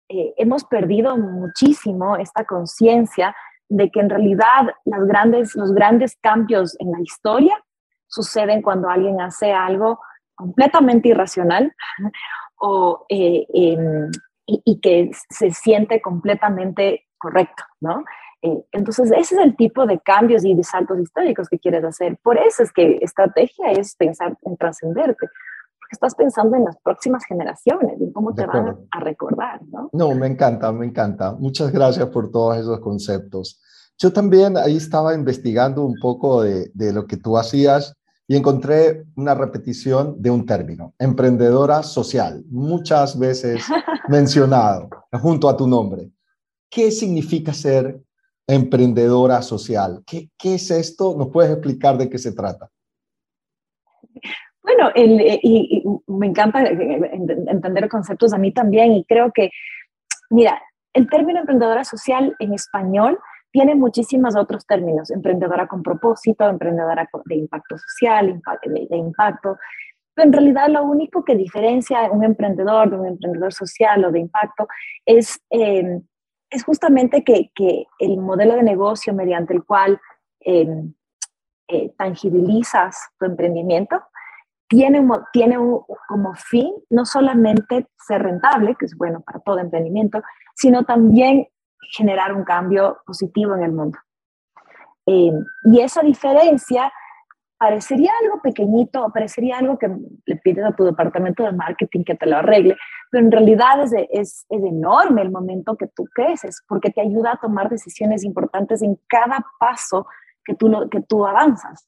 hemos 0.08 0.66
perdido 0.66 1.18
muchísimo 1.18 2.18
esta 2.18 2.44
conciencia 2.44 3.34
de 3.70 3.90
que 3.90 4.00
en 4.00 4.10
realidad 4.10 4.74
las 4.86 5.06
grandes, 5.06 5.56
los 5.56 5.74
grandes 5.74 6.18
cambios 6.22 6.76
en 6.80 6.92
la 6.92 7.02
historia 7.02 7.56
suceden 8.08 8.62
cuando 8.62 8.90
alguien 8.90 9.20
hace 9.22 9.52
algo 9.52 10.00
completamente 10.36 11.10
irracional 11.10 11.74
o, 12.58 13.06
eh, 13.10 13.46
em, 13.54 14.12
y, 14.46 14.80
que 14.80 15.10
se 15.30 15.52
siente 15.52 16.02
completamente 16.02 17.08
correcto, 17.18 17.64
¿no? 17.82 18.04
Eh, 18.42 18.64
entonces, 18.74 19.12
ese 19.12 19.36
es 19.36 19.42
el 19.42 19.56
tipo 19.56 19.88
de 19.88 20.00
cambios 20.00 20.46
y 20.46 20.54
de 20.54 20.64
saltos 20.64 21.00
históricos 21.00 21.50
que 21.50 21.58
quieres 21.58 21.84
hacer. 21.84 22.18
Por 22.22 22.38
eso 22.38 22.62
es 22.62 22.72
que 22.72 23.00
estrategia 23.02 23.72
es 23.72 23.96
pensar 23.96 24.38
en 24.44 24.56
trascenderte, 24.56 25.28
estás 25.96 26.16
pensando 26.16 26.56
en 26.56 26.66
las 26.66 26.78
próximas 26.78 27.26
generaciones, 27.26 28.00
en 28.00 28.12
cómo 28.12 28.34
te 28.34 28.46
van 28.46 28.88
a 28.92 29.00
recordar, 29.00 29.62
¿no? 29.68 29.90
No, 29.92 30.14
me 30.14 30.28
encanta, 30.28 30.72
me 30.72 30.86
encanta. 30.86 31.34
Muchas 31.34 31.72
gracias 31.72 32.08
por 32.10 32.32
todos 32.32 32.58
esos 32.58 32.80
conceptos. 32.80 33.60
Yo 33.98 34.12
también 34.12 34.58
ahí 34.58 34.78
estaba 34.78 35.14
investigando 35.14 35.86
un 35.86 35.96
poco 36.00 36.44
de, 36.44 36.70
de 36.74 36.94
lo 36.94 37.08
que 37.08 37.18
tú 37.18 37.38
hacías 37.38 37.96
y 38.28 38.36
encontré 38.36 39.06
una 39.16 39.36
repetición 39.36 40.22
de 40.22 40.32
un 40.32 40.46
término, 40.46 40.94
emprendedora 41.00 41.84
social, 41.84 42.44
muchas 42.50 43.18
veces 43.18 43.64
mencionado 44.10 44.90
junto 45.12 45.48
a 45.48 45.56
tu 45.56 45.68
nombre. 45.68 46.12
¿Qué 46.70 46.92
significa 46.92 47.54
ser 47.54 48.02
emprendedora 48.48 49.42
social? 49.42 50.04
¿Qué, 50.06 50.30
qué 50.38 50.56
es 50.56 50.70
esto? 50.72 51.16
¿Nos 51.18 51.30
puedes 51.30 51.52
explicar 51.52 51.98
de 51.98 52.10
qué 52.10 52.18
se 52.18 52.34
trata? 52.34 52.70
Bueno, 54.66 54.90
el, 54.96 55.22
y, 55.44 55.84
me 56.08 56.26
encanta 56.26 56.60
entender 56.62 57.88
conceptos 57.88 58.34
a 58.34 58.40
mí 58.40 58.52
también 58.52 58.94
y 58.94 59.06
creo 59.06 59.32
que, 59.32 59.52
mira, 60.32 60.60
el 60.94 61.08
término 61.08 61.40
emprendedora 61.40 61.84
social 61.84 62.36
en 62.40 62.54
español 62.54 63.20
tiene 63.52 63.76
muchísimos 63.76 64.36
otros 64.36 64.66
términos, 64.66 65.12
emprendedora 65.12 65.68
con 65.68 65.84
propósito, 65.84 66.50
emprendedora 66.50 67.08
de 67.26 67.36
impacto 67.36 67.78
social, 67.78 68.42
de, 68.64 68.98
impacto, 68.98 69.58
pero 70.16 70.28
en 70.28 70.34
realidad 70.34 70.68
lo 70.70 70.84
único 70.84 71.24
que 71.24 71.36
diferencia 71.36 72.08
a 72.08 72.12
un 72.12 72.24
emprendedor 72.24 72.90
de 72.90 72.98
un 72.98 73.06
emprendedor 73.06 73.54
social 73.54 74.04
o 74.04 74.12
de 74.12 74.20
impacto 74.20 74.68
es, 75.06 75.40
em, 75.52 76.02
es 76.50 76.64
justamente 76.64 77.24
que, 77.24 77.52
que, 77.54 77.86
el 78.00 78.18
modelo 78.18 78.56
de 78.56 78.64
negocio 78.64 79.14
mediante 79.14 79.54
el 79.54 79.64
cual 79.64 80.00
em, 80.40 80.94
eh, 81.68 81.94
tangibilizas 81.98 82.98
tu 83.20 83.26
emprendimiento 83.26 84.02
tiene, 84.68 85.08
tiene 85.32 85.58
como 86.08 86.34
fin 86.36 86.74
no 86.90 87.06
solamente 87.06 87.88
ser 87.98 88.24
rentable, 88.24 88.76
que 88.76 88.86
es 88.86 88.96
bueno 88.96 89.22
para 89.22 89.40
todo 89.40 89.60
emprendimiento, 89.60 90.22
sino 90.56 90.84
también 90.84 91.48
generar 91.96 92.34
un 92.34 92.44
cambio 92.44 92.98
positivo 93.06 93.56
en 93.56 93.64
el 93.64 93.72
mundo. 93.72 94.00
Eh, 95.06 95.32
y 95.66 95.80
esa 95.82 96.02
diferencia 96.02 96.92
parecería 97.58 98.12
algo 98.24 98.42
pequeñito, 98.42 99.10
parecería 99.14 99.58
algo 99.58 99.78
que 99.78 99.88
le 100.26 100.36
pides 100.38 100.66
a 100.66 100.76
tu 100.76 100.84
departamento 100.84 101.44
de 101.44 101.54
marketing 101.54 102.04
que 102.04 102.16
te 102.16 102.26
lo 102.26 102.38
arregle, 102.38 102.76
pero 103.12 103.24
en 103.24 103.32
realidad 103.32 103.82
es, 103.84 103.94
es, 103.94 104.46
es, 104.50 104.64
enorme 104.64 105.22
el 105.22 105.32
momento 105.32 105.78
que 105.78 105.88
tú 105.88 106.06
creces, 106.14 106.64
porque 106.68 106.90
te 106.90 107.02
ayuda 107.02 107.34
a 107.34 107.40
tomar 107.40 107.70
decisiones 107.70 108.24
importantes 108.24 108.82
en 108.82 109.00
cada 109.08 109.46
paso 109.60 110.08
que 110.44 110.56
tú, 110.56 110.90
que 110.90 111.02
tú 111.02 111.26
avanzas. 111.26 111.88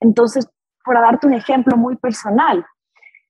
Entonces, 0.00 0.48
por 0.88 0.98
darte 0.98 1.26
un 1.26 1.34
ejemplo 1.34 1.76
muy 1.76 1.96
personal, 1.96 2.64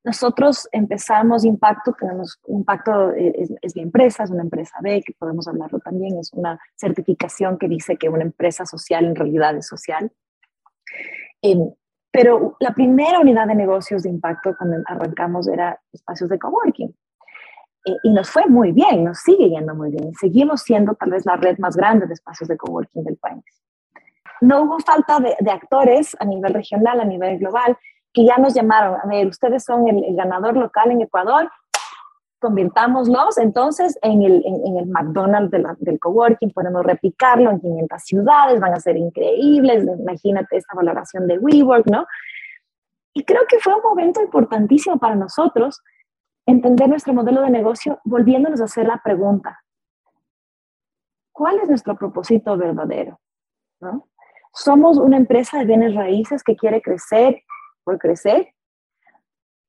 nosotros 0.04 0.68
empezamos 0.70 1.44
Impacto, 1.44 1.92
tenemos 1.98 2.38
Impacto 2.46 3.10
eh, 3.14 3.32
es, 3.36 3.52
es, 3.60 3.74
mi 3.74 3.82
empresa, 3.82 4.22
es 4.22 4.30
una 4.30 4.42
empresa 4.42 4.78
B, 4.80 5.02
que 5.04 5.12
podemos 5.18 5.48
hablarlo 5.48 5.80
también, 5.80 6.16
es 6.18 6.32
una 6.32 6.56
certificación 6.76 7.58
que 7.58 7.66
dice 7.66 7.96
que 7.96 8.08
una 8.08 8.22
empresa 8.22 8.64
social 8.64 9.06
en 9.06 9.16
realidad 9.16 9.56
es 9.56 9.66
social. 9.66 10.12
Em, 11.42 11.68
pero 12.12 12.56
la 12.60 12.72
primera 12.74 13.18
unidad 13.18 13.48
de 13.48 13.56
negocios 13.56 14.04
de 14.04 14.10
impacto 14.10 14.54
cuando 14.56 14.76
arrancamos 14.86 15.48
era 15.48 15.80
espacios 15.92 16.30
de 16.30 16.38
coworking. 16.38 16.94
Eh, 17.86 17.96
y 18.04 18.12
nos 18.12 18.30
fue 18.30 18.46
muy 18.46 18.70
bien, 18.70 19.02
nos 19.02 19.18
sigue 19.18 19.50
yendo 19.50 19.74
muy 19.74 19.90
bien. 19.90 20.12
Seguimos 20.14 20.62
siendo 20.62 20.94
tal 20.94 21.10
vez 21.10 21.26
la 21.26 21.34
red 21.34 21.58
más 21.58 21.76
grande 21.76 22.06
de 22.06 22.14
espacios 22.14 22.48
de 22.48 22.56
coworking 22.56 23.02
del 23.02 23.16
país. 23.16 23.44
No 24.40 24.62
hubo 24.62 24.78
falta 24.80 25.18
de, 25.20 25.50
actores 25.50 26.16
a 26.20 26.24
nivel 26.24 26.54
regional, 26.54 27.00
a 27.00 27.04
nivel 27.04 27.38
global, 27.38 27.76
que 28.12 28.24
ya 28.24 28.36
nos 28.38 28.54
llamaron, 28.54 28.96
a 29.02 29.06
ver, 29.06 29.26
ustedes 29.26 29.64
son 29.64 29.88
el, 29.88 30.16
ganador 30.16 30.56
local 30.56 30.90
en 30.90 31.02
Ecuador, 31.02 31.50
convirtámoslos 32.40 33.36
entonces 33.38 33.98
en 34.00 34.22
el, 34.22 34.42
en, 34.46 34.76
el 34.76 34.86
McDonald's 34.86 35.50
del 35.50 35.98
coworking, 35.98 36.50
podemos 36.52 36.84
replicarlo 36.84 37.50
en 37.50 37.60
500 37.60 38.02
ciudades, 38.02 38.60
van 38.60 38.74
a 38.74 38.80
ser 38.80 38.96
increíbles, 38.96 39.84
imagínate 39.84 40.56
esta 40.56 40.74
valoración 40.74 41.26
de 41.26 41.38
WeWork, 41.38 41.86
¿no? 41.86 42.06
Y 43.12 43.24
creo 43.24 43.42
que 43.48 43.58
fue 43.58 43.74
un 43.74 43.82
momento 43.82 44.22
importantísimo 44.22 44.98
para 44.98 45.16
nosotros 45.16 45.82
entender 46.46 46.88
nuestro 46.88 47.12
modelo 47.12 47.42
de 47.42 47.50
negocio 47.50 48.00
volviéndonos 48.04 48.60
a 48.60 48.64
hacer 48.64 48.86
la 48.86 49.00
pregunta, 49.02 49.60
¿cuál 51.32 51.58
es 51.58 51.68
nuestro 51.68 51.96
propósito 51.96 52.56
verdadero? 52.56 53.20
¿No? 53.80 54.08
Somos 54.52 54.98
una 54.98 55.16
empresa 55.16 55.58
de 55.58 55.64
bienes 55.64 55.94
raíces 55.94 56.42
que 56.42 56.56
quiere 56.56 56.82
crecer 56.82 57.42
por 57.84 57.98
crecer? 57.98 58.54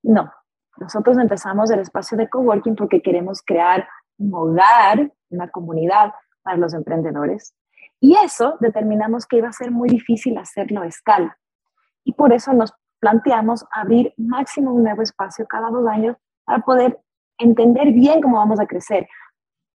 No. 0.03 0.31
Nosotros 0.77 1.17
empezamos 1.17 1.69
el 1.71 1.79
espacio 1.79 2.17
de 2.17 2.29
coworking 2.29 2.75
porque 2.75 3.01
queremos 3.01 3.41
crear 3.45 3.87
un 4.17 4.33
hogar, 4.33 5.11
una 5.29 5.49
comunidad 5.49 6.13
para 6.41 6.57
los 6.57 6.73
emprendedores. 6.73 7.53
Y 7.99 8.15
eso 8.15 8.57
determinamos 8.59 9.25
que 9.25 9.37
iba 9.37 9.49
a 9.49 9.53
ser 9.53 9.71
muy 9.71 9.89
difícil 9.89 10.37
hacerlo 10.37 10.81
a 10.81 10.87
escala. 10.87 11.37
Y 12.03 12.13
por 12.13 12.31
eso 12.31 12.53
nos 12.53 12.73
planteamos 12.99 13.65
abrir 13.71 14.13
máximo 14.17 14.73
un 14.73 14.83
nuevo 14.83 15.01
espacio 15.01 15.45
cada 15.47 15.69
dos 15.69 15.87
años 15.87 16.17
para 16.45 16.59
poder 16.59 16.99
entender 17.37 17.91
bien 17.91 18.21
cómo 18.21 18.37
vamos 18.37 18.59
a 18.59 18.67
crecer. 18.67 19.07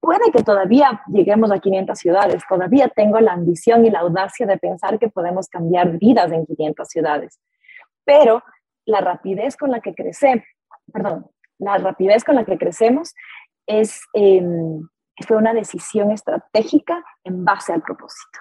Puede 0.04 0.30
que 0.32 0.42
todavía 0.42 1.00
lleguemos 1.08 1.50
a 1.50 1.58
500 1.58 1.98
ciudades, 1.98 2.42
todavía 2.48 2.88
tengo 2.88 3.18
la 3.20 3.32
ambición 3.32 3.86
y 3.86 3.90
la 3.90 4.00
audacia 4.00 4.46
de 4.46 4.58
pensar 4.58 4.98
que 4.98 5.08
podemos 5.08 5.48
cambiar 5.48 5.98
vidas 5.98 6.30
en 6.30 6.44
500 6.44 6.88
ciudades 6.88 7.40
pero 8.04 8.42
la 8.86 9.00
rapidez 9.00 9.56
con 9.56 9.70
la 9.70 9.80
que 9.80 9.94
crecemos, 9.94 10.44
perdón, 10.92 11.26
la 11.58 11.78
rapidez 11.78 12.24
con 12.24 12.34
la 12.34 12.44
que 12.44 12.58
crecemos 12.58 13.14
es, 13.66 14.00
em, 14.12 14.86
fue 15.26 15.36
una 15.36 15.54
decisión 15.54 16.10
estratégica 16.10 17.02
en 17.22 17.44
base 17.44 17.72
al 17.72 17.82
propósito. 17.82 18.38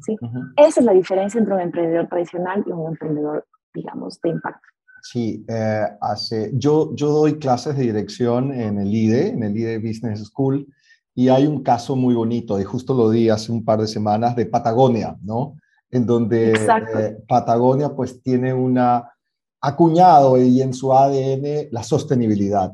¿sí? 0.00 0.16
Esa 0.56 0.80
es 0.80 0.86
la 0.86 0.92
diferencia 0.92 1.38
entre 1.38 1.54
un 1.54 1.60
emprendedor 1.60 2.08
tradicional 2.08 2.64
y 2.66 2.70
un 2.70 2.92
emprendedor, 2.92 3.46
digamos, 3.74 4.20
de 4.20 4.30
impacto. 4.30 4.68
Sí, 5.02 5.44
eh, 5.48 5.84
hace, 6.00 6.52
yo, 6.54 6.94
yo 6.94 7.08
doy 7.08 7.40
clases 7.40 7.76
de 7.76 7.82
dirección 7.82 8.52
en 8.52 8.78
el 8.78 8.94
IDE, 8.94 9.30
en 9.30 9.42
el 9.42 9.56
IDE 9.56 9.78
Business 9.78 10.24
School, 10.24 10.66
y 11.14 11.28
hay 11.28 11.46
un 11.46 11.62
caso 11.62 11.96
muy 11.96 12.14
bonito, 12.14 12.60
y 12.60 12.64
justo 12.64 12.94
lo 12.94 13.10
di 13.10 13.28
hace 13.28 13.52
un 13.52 13.64
par 13.64 13.80
de 13.80 13.86
semanas, 13.86 14.34
de 14.36 14.46
Patagonia, 14.46 15.16
¿no? 15.22 15.56
en 15.92 16.06
donde 16.06 16.52
eh, 16.52 17.18
Patagonia 17.28 17.94
pues 17.94 18.22
tiene 18.22 18.52
una 18.52 19.12
acuñado 19.60 20.42
y 20.42 20.60
en 20.60 20.74
su 20.74 20.92
ADN 20.92 21.68
la 21.70 21.84
sostenibilidad. 21.84 22.72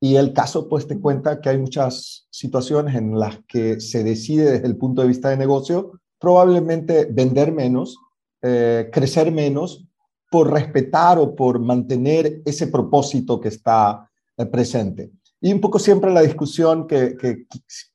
Y 0.00 0.14
el 0.14 0.32
caso 0.32 0.68
pues 0.68 0.86
te 0.86 0.98
cuenta 0.98 1.40
que 1.40 1.50
hay 1.50 1.58
muchas 1.58 2.26
situaciones 2.30 2.94
en 2.94 3.18
las 3.18 3.40
que 3.46 3.80
se 3.80 4.02
decide 4.02 4.52
desde 4.52 4.66
el 4.66 4.76
punto 4.76 5.02
de 5.02 5.08
vista 5.08 5.28
de 5.28 5.36
negocio 5.36 6.00
probablemente 6.18 7.06
vender 7.10 7.52
menos, 7.52 7.98
eh, 8.40 8.88
crecer 8.92 9.32
menos 9.32 9.84
por 10.30 10.50
respetar 10.50 11.18
o 11.18 11.34
por 11.34 11.58
mantener 11.58 12.40
ese 12.44 12.68
propósito 12.68 13.40
que 13.40 13.48
está 13.48 14.08
eh, 14.36 14.46
presente. 14.46 15.10
Y 15.40 15.52
un 15.52 15.60
poco 15.60 15.78
siempre 15.78 16.12
la 16.12 16.22
discusión 16.22 16.86
que, 16.86 17.16
que, 17.16 17.46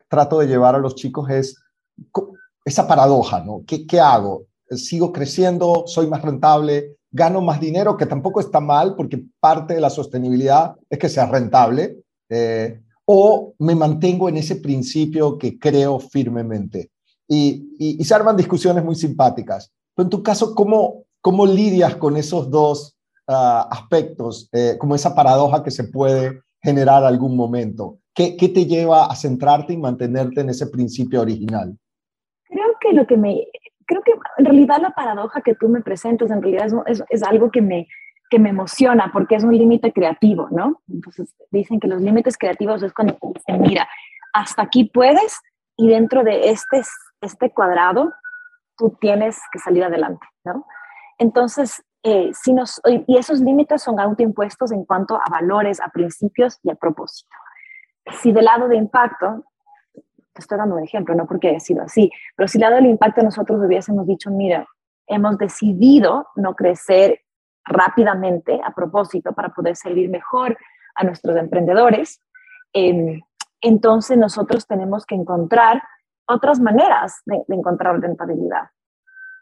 trato 0.07 0.39
de 0.39 0.47
llevar 0.47 0.75
a 0.75 0.79
los 0.79 0.95
chicos 0.95 1.29
es 1.29 1.61
esa 2.63 2.87
paradoja, 2.87 3.43
¿no? 3.43 3.63
¿Qué, 3.65 3.85
qué 3.85 3.99
hago? 3.99 4.45
sigo 4.71 5.11
creciendo, 5.11 5.83
soy 5.85 6.07
más 6.07 6.21
rentable, 6.21 6.97
gano 7.11 7.41
más 7.41 7.59
dinero, 7.59 7.95
que 7.97 8.05
tampoco 8.05 8.39
está 8.39 8.59
mal 8.59 8.95
porque 8.95 9.23
parte 9.39 9.75
de 9.75 9.81
la 9.81 9.89
sostenibilidad 9.89 10.75
es 10.89 10.99
que 10.99 11.09
sea 11.09 11.27
rentable, 11.27 12.03
eh, 12.29 12.81
o 13.05 13.53
me 13.59 13.75
mantengo 13.75 14.27
en 14.27 14.37
ese 14.37 14.57
principio 14.57 15.37
que 15.37 15.59
creo 15.59 15.99
firmemente. 15.99 16.91
Y, 17.27 17.75
y, 17.79 18.03
se 18.03 18.13
arman 18.13 18.37
discusiones 18.37 18.83
muy 18.83 18.95
simpáticas. 18.95 19.71
Pero 19.95 20.05
en 20.05 20.09
tu 20.09 20.21
caso, 20.21 20.53
¿cómo, 20.53 21.05
cómo 21.21 21.45
lidias 21.45 21.95
con 21.95 22.17
esos 22.17 22.49
dos 22.49 22.95
ah, 23.27 23.67
aspectos, 23.71 24.49
eh, 24.51 24.75
como 24.79 24.93
esa 24.93 25.15
paradoja 25.15 25.63
que 25.63 25.71
se 25.71 25.85
puede 25.85 26.41
generar 26.65 27.03
algún 27.03 27.37
momento? 27.37 27.99
¿Qué, 28.13 28.35
¿Qué 28.35 28.49
te 28.49 28.65
lleva 28.65 29.05
a 29.05 29.15
centrarte 29.15 29.73
y 29.73 29.77
mantenerte 29.77 30.41
en 30.41 30.49
ese 30.49 30.67
principio 30.67 31.21
original? 31.21 31.77
Creo 32.43 32.67
que 32.81 32.93
lo 32.93 33.07
que 33.07 33.17
me 33.17 33.45
creo 33.85 34.01
que 34.01 34.13
en 34.37 34.45
realidad 34.45 34.81
la 34.81 34.91
paradoja 34.91 35.41
que 35.41 35.55
tú 35.55 35.69
me 35.69 35.81
presentas 35.81 36.31
en 36.31 36.41
realidad 36.41 36.67
es, 36.87 37.03
es, 37.09 37.23
algo 37.23 37.51
que 37.51 37.61
me, 37.61 37.87
que 38.29 38.39
me 38.39 38.49
emociona 38.49 39.11
porque 39.13 39.35
es 39.35 39.43
un 39.43 39.55
límite 39.55 39.93
creativo, 39.93 40.47
¿no? 40.51 40.81
Entonces 40.87 41.33
dicen 41.51 41.79
que 41.79 41.87
los 41.87 42.01
límites 42.01 42.37
creativos 42.37 42.81
es 42.83 42.93
cuando 42.93 43.17
dicen, 43.33 43.61
mira, 43.61 43.87
hasta 44.33 44.63
aquí 44.63 44.85
puedes 44.85 45.39
y 45.77 45.87
dentro 45.89 46.23
de 46.23 46.49
este, 46.49 46.81
este 47.21 47.51
cuadrado 47.51 48.11
tú 48.77 48.97
tienes 48.99 49.37
que 49.51 49.59
salir 49.59 49.83
adelante, 49.83 50.25
¿no? 50.43 50.65
Entonces, 51.17 51.83
eh, 52.07 52.29
si 52.35 52.53
nos, 52.53 52.79
y 52.85 53.17
esos 53.17 53.39
límites 53.39 53.81
son 53.81 53.99
autoimpuestos 53.99 54.71
en 54.71 54.85
cuanto 54.85 55.15
a 55.15 55.23
valores, 55.27 55.81
a 55.81 55.89
principios 55.89 56.59
y 56.61 56.69
a 56.69 56.75
propósito. 56.75 57.35
Si 58.21 58.31
del 58.31 58.45
lado 58.45 58.67
de 58.67 58.75
impacto, 58.75 59.43
te 60.31 60.41
estoy 60.41 60.59
dando 60.59 60.75
un 60.75 60.83
ejemplo, 60.83 61.15
no 61.15 61.25
porque 61.25 61.49
haya 61.49 61.59
sido 61.59 61.81
así, 61.81 62.11
pero 62.35 62.47
si 62.47 62.59
del 62.59 62.69
lado 62.69 62.75
del 62.75 62.91
impacto 62.91 63.23
nosotros 63.23 63.59
hubiésemos 63.59 64.05
dicho, 64.05 64.29
mira, 64.29 64.67
hemos 65.07 65.39
decidido 65.39 66.27
no 66.35 66.53
crecer 66.53 67.21
rápidamente 67.65 68.61
a 68.63 68.71
propósito 68.75 69.33
para 69.33 69.49
poder 69.49 69.75
servir 69.75 70.07
mejor 70.07 70.55
a 70.93 71.03
nuestros 71.05 71.35
emprendedores, 71.37 72.21
em, 72.71 73.19
entonces 73.61 74.15
nosotros 74.15 74.67
tenemos 74.67 75.07
que 75.07 75.15
encontrar 75.15 75.81
otras 76.27 76.59
maneras 76.59 77.23
de, 77.25 77.43
encontrar 77.47 77.99
rentabilidad, 77.99 78.69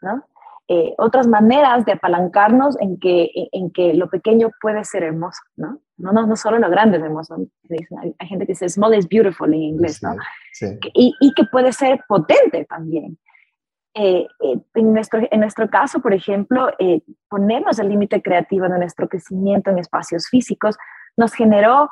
¿no? 0.00 0.24
Eh, 0.68 0.94
otras 0.96 1.26
maneras 1.26 1.84
de 1.84 1.92
apalancarnos 1.92 2.80
en 2.80 2.98
que, 2.98 3.30
en 3.52 3.70
que 3.70 3.92
lo 3.92 4.08
pequeño 4.08 4.50
puede 4.62 4.82
ser 4.84 5.02
hermoso, 5.02 5.40
¿no? 5.56 5.80
No, 5.96 6.12
no, 6.12 6.26
no 6.26 6.36
solo 6.36 6.58
lo 6.58 6.70
grande 6.70 6.96
es 6.96 7.02
hermoso. 7.04 7.36
Hay, 8.18 8.28
gente 8.28 8.46
que 8.46 8.52
dice 8.52 8.68
small 8.68 8.94
is 8.94 9.08
beautiful 9.08 9.52
en 9.52 9.62
inglés, 9.62 10.02
¿no? 10.02 10.16
Y, 10.94 11.14
y, 11.20 11.34
que 11.34 11.44
puede 11.44 11.72
ser 11.72 12.02
potente 12.08 12.64
también. 12.64 13.18
Eh, 13.96 14.26
eh, 14.40 14.60
en, 14.74 14.92
nuestro, 14.92 15.20
en 15.30 15.40
nuestro 15.40 15.70
caso, 15.70 16.00
por 16.00 16.12
ejemplo, 16.12 16.68
eh, 16.80 17.00
ponernos 17.28 17.78
el 17.78 17.88
límite 17.88 18.20
creativo 18.22 18.68
de 18.68 18.78
nuestro 18.78 19.08
crecimiento 19.08 19.70
en 19.70 19.78
espacios 19.78 20.28
físicos 20.28 20.76
nos 21.16 21.32
generó 21.32 21.90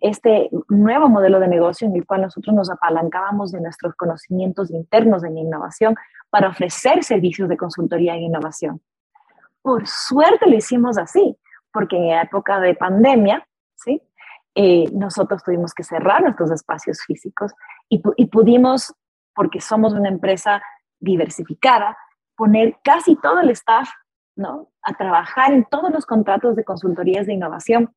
este 0.00 0.50
nuevo 0.68 1.08
modelo 1.08 1.38
de 1.38 1.46
negocio 1.46 1.86
en 1.86 1.94
el 1.94 2.04
cual 2.04 2.22
nosotros 2.22 2.52
nos 2.52 2.68
apalancábamos 2.68 3.52
de 3.52 3.60
nuestros 3.60 3.94
conocimientos 3.94 4.72
internos 4.72 5.22
en 5.22 5.38
innovación 5.38 5.94
para 6.32 6.48
ofrecer 6.48 7.04
servicios 7.04 7.46
de 7.50 7.58
consultoría 7.58 8.14
en 8.14 8.22
innovación. 8.22 8.80
Por 9.60 9.86
suerte 9.86 10.48
lo 10.48 10.56
hicimos 10.56 10.96
así, 10.96 11.36
porque 11.70 11.96
en 11.96 12.18
época 12.18 12.58
de 12.58 12.74
pandemia, 12.74 13.46
¿sí? 13.76 14.00
nosotros 14.94 15.42
tuvimos 15.44 15.74
que 15.74 15.84
cerrar 15.84 16.22
nuestros 16.22 16.50
espacios 16.50 17.02
físicos 17.02 17.52
y, 17.90 18.02
y 18.16 18.26
pudimos, 18.26 18.94
porque 19.34 19.60
somos 19.60 19.92
una 19.92 20.08
empresa 20.08 20.62
diversificada, 21.00 21.98
poner 22.34 22.78
casi 22.82 23.14
todo 23.16 23.40
el 23.40 23.50
staff 23.50 23.90
¿no? 24.34 24.70
a 24.82 24.94
trabajar 24.94 25.52
en 25.52 25.66
todos 25.66 25.92
los 25.92 26.06
contratos 26.06 26.56
de 26.56 26.64
consultorías 26.64 27.26
de 27.26 27.34
innovación 27.34 27.94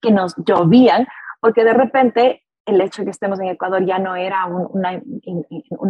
que 0.00 0.10
nos 0.10 0.34
llovían, 0.36 1.06
porque 1.40 1.62
de 1.62 1.74
repente 1.74 2.42
el 2.68 2.80
hecho 2.80 3.02
de 3.02 3.06
que 3.06 3.10
estemos 3.12 3.40
en 3.40 3.48
Ecuador 3.48 3.84
ya 3.84 3.98
no 3.98 4.14
era 4.14 4.46
una, 4.46 5.00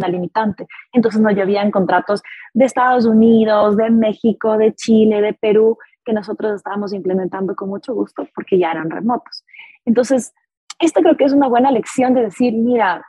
limitante. 0.07 0.67
Entonces 0.93 1.19
nos 1.21 1.35
llovían 1.35 1.71
contratos 1.71 2.23
de 2.53 2.65
Estados 2.65 3.05
Unidos, 3.05 3.75
de 3.75 3.89
México, 3.89 4.57
de 4.57 4.73
Chile, 4.73 5.21
de 5.21 5.33
Perú, 5.33 5.77
que 6.05 6.13
nosotros 6.13 6.55
estábamos 6.55 6.93
implementando 6.93 7.55
con 7.55 7.69
mucho 7.69 7.93
gusto 7.93 8.27
porque 8.33 8.57
ya 8.57 8.71
eran 8.71 8.89
remotos. 8.89 9.43
Entonces, 9.85 10.33
esto 10.79 11.01
creo 11.01 11.17
que 11.17 11.25
es 11.25 11.33
una 11.33 11.47
buena 11.47 11.71
lección 11.71 12.13
de 12.13 12.23
decir, 12.23 12.53
mira, 12.53 13.05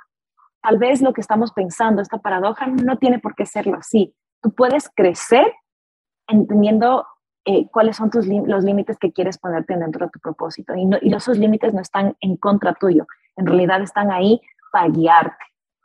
tal 0.62 0.78
vez 0.78 1.00
lo 1.00 1.12
que 1.12 1.20
estamos 1.20 1.52
pensando, 1.52 2.02
esta 2.02 2.18
paradoja, 2.18 2.66
no 2.66 2.98
tiene 2.98 3.20
por 3.20 3.36
qué 3.36 3.46
serlo 3.46 3.76
así. 3.76 4.14
Tú 4.42 4.52
puedes 4.52 4.90
crecer 4.94 5.46
entendiendo 6.26 7.06
eh, 7.44 7.68
cuáles 7.70 7.96
son 7.96 8.10
tus 8.10 8.26
los 8.26 8.64
límites 8.64 8.98
que 8.98 9.12
quieres 9.12 9.38
ponerte 9.38 9.76
dentro 9.76 10.06
de 10.06 10.10
tu 10.10 10.18
propósito. 10.18 10.74
Y, 10.74 10.88
y 11.02 11.14
esos 11.14 11.38
límites 11.38 11.72
no 11.72 11.80
están 11.80 12.16
en 12.20 12.36
contra 12.36 12.74
tuyo, 12.74 13.06
en 13.36 13.46
realidad 13.46 13.82
están 13.82 14.10
ahí 14.10 14.40
para 14.72 14.88
guiarte 14.88 15.44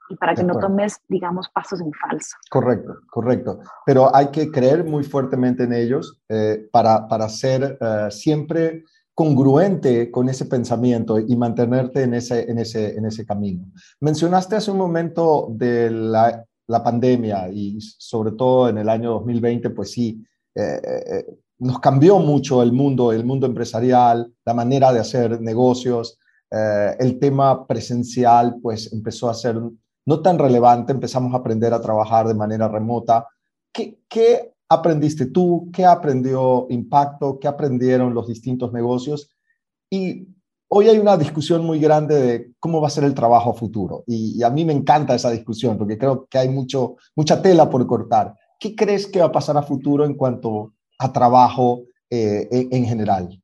y 0.10 0.16
para 0.16 0.36
que 0.36 0.44
no 0.44 0.60
tomes, 0.60 1.02
digamos, 1.08 1.50
pasos 1.50 1.82
en 1.82 1.92
falso. 1.94 2.36
Correcto, 2.50 3.00
correcto. 3.10 3.60
Pero 3.86 4.16
hay 4.16 4.28
que 4.28 4.52
creer 4.52 4.84
muy 4.84 5.04
fuertemente 5.04 5.64
en 5.64 5.74
ellos 5.74 6.22
eh, 6.30 6.68
para, 6.72 7.08
para 7.08 7.28
ser 7.28 7.78
eh, 7.82 8.08
siempre 8.12 8.84
congruente 9.16 10.12
con 10.12 10.30
ese 10.30 10.46
pensamiento 10.46 11.18
y 11.18 11.36
mantenerte 11.36 12.04
en 12.04 12.14
ese, 12.14 12.52
en 12.52 12.60
ese, 12.60 12.96
en 12.96 13.06
ese 13.06 13.26
camino. 13.26 13.66
Mencionaste 14.02 14.58
hace 14.58 14.70
un 14.72 14.78
momento 14.78 15.48
de 15.50 15.90
la, 15.90 16.46
la 16.68 16.84
pandemia 16.84 17.50
y 17.50 17.80
sobre 17.80 18.34
todo 18.34 18.70
en 18.70 18.78
el 18.78 18.90
año 18.90 19.12
2020, 19.12 19.70
pues 19.70 19.92
sí, 19.92 20.24
eh, 20.54 20.82
eh, 20.84 21.26
nos 21.60 21.80
cambió 21.80 22.20
mucho 22.20 22.62
el 22.62 22.74
mundo, 22.74 23.14
el 23.14 23.24
mundo 23.24 23.46
empresarial, 23.46 24.34
la 24.46 24.54
manera 24.54 24.92
de 24.92 25.00
hacer 25.00 25.40
negocios, 25.42 26.20
eh, 26.52 26.96
el 27.00 27.20
tema 27.20 27.66
presencial 27.66 28.58
pues 28.62 28.92
empezó 28.94 29.30
a 29.30 29.34
ser 29.34 29.60
no 30.06 30.22
tan 30.22 30.38
relevante, 30.38 30.94
empezamos 30.94 31.34
a 31.34 31.38
aprender 31.38 31.74
a 31.74 31.82
trabajar 31.82 32.28
de 32.28 32.36
manera 32.36 32.68
remota. 32.68 33.28
¿Qué, 33.74 34.54
aprendiste 34.70 35.28
tú? 35.28 35.70
¿Qué 35.74 35.86
aprendió 35.86 36.68
Impacto? 36.70 37.40
¿Qué 37.40 37.48
aprendieron 37.48 38.14
los 38.14 38.28
distintos 38.28 38.72
negocios? 38.72 39.30
Y 39.90 40.28
hoy 40.70 40.90
hay 40.90 40.98
una 40.98 41.18
discusión 41.18 41.66
muy 41.66 41.80
grande 41.80 42.16
de 42.16 42.52
cómo 42.60 42.82
va 42.82 42.88
a 42.88 42.92
ser 42.92 43.04
el 43.04 43.14
trabajo 43.14 43.54
futuro. 43.54 44.04
Y, 44.08 44.42
a 44.44 44.50
mí 44.50 44.64
me 44.64 44.74
encanta 44.74 45.16
esa 45.16 45.32
discusión 45.32 45.78
porque 45.78 45.98
creo 45.98 46.28
que 46.30 46.38
hay 46.38 46.50
mucho, 46.50 46.96
mucha 47.16 47.42
tela 47.42 47.70
por 47.70 47.86
cortar. 47.88 48.36
¿Qué 48.60 48.76
crees 48.76 49.08
que 49.08 49.20
va 49.20 49.26
a 49.26 49.32
pasar 49.32 49.58
a 49.58 49.64
futuro 49.64 50.06
en 50.06 50.16
cuanto 50.16 50.74
a 51.00 51.12
trabajo 51.12 51.82
eh, 52.10 52.48
en 52.52 52.86
general? 52.86 53.42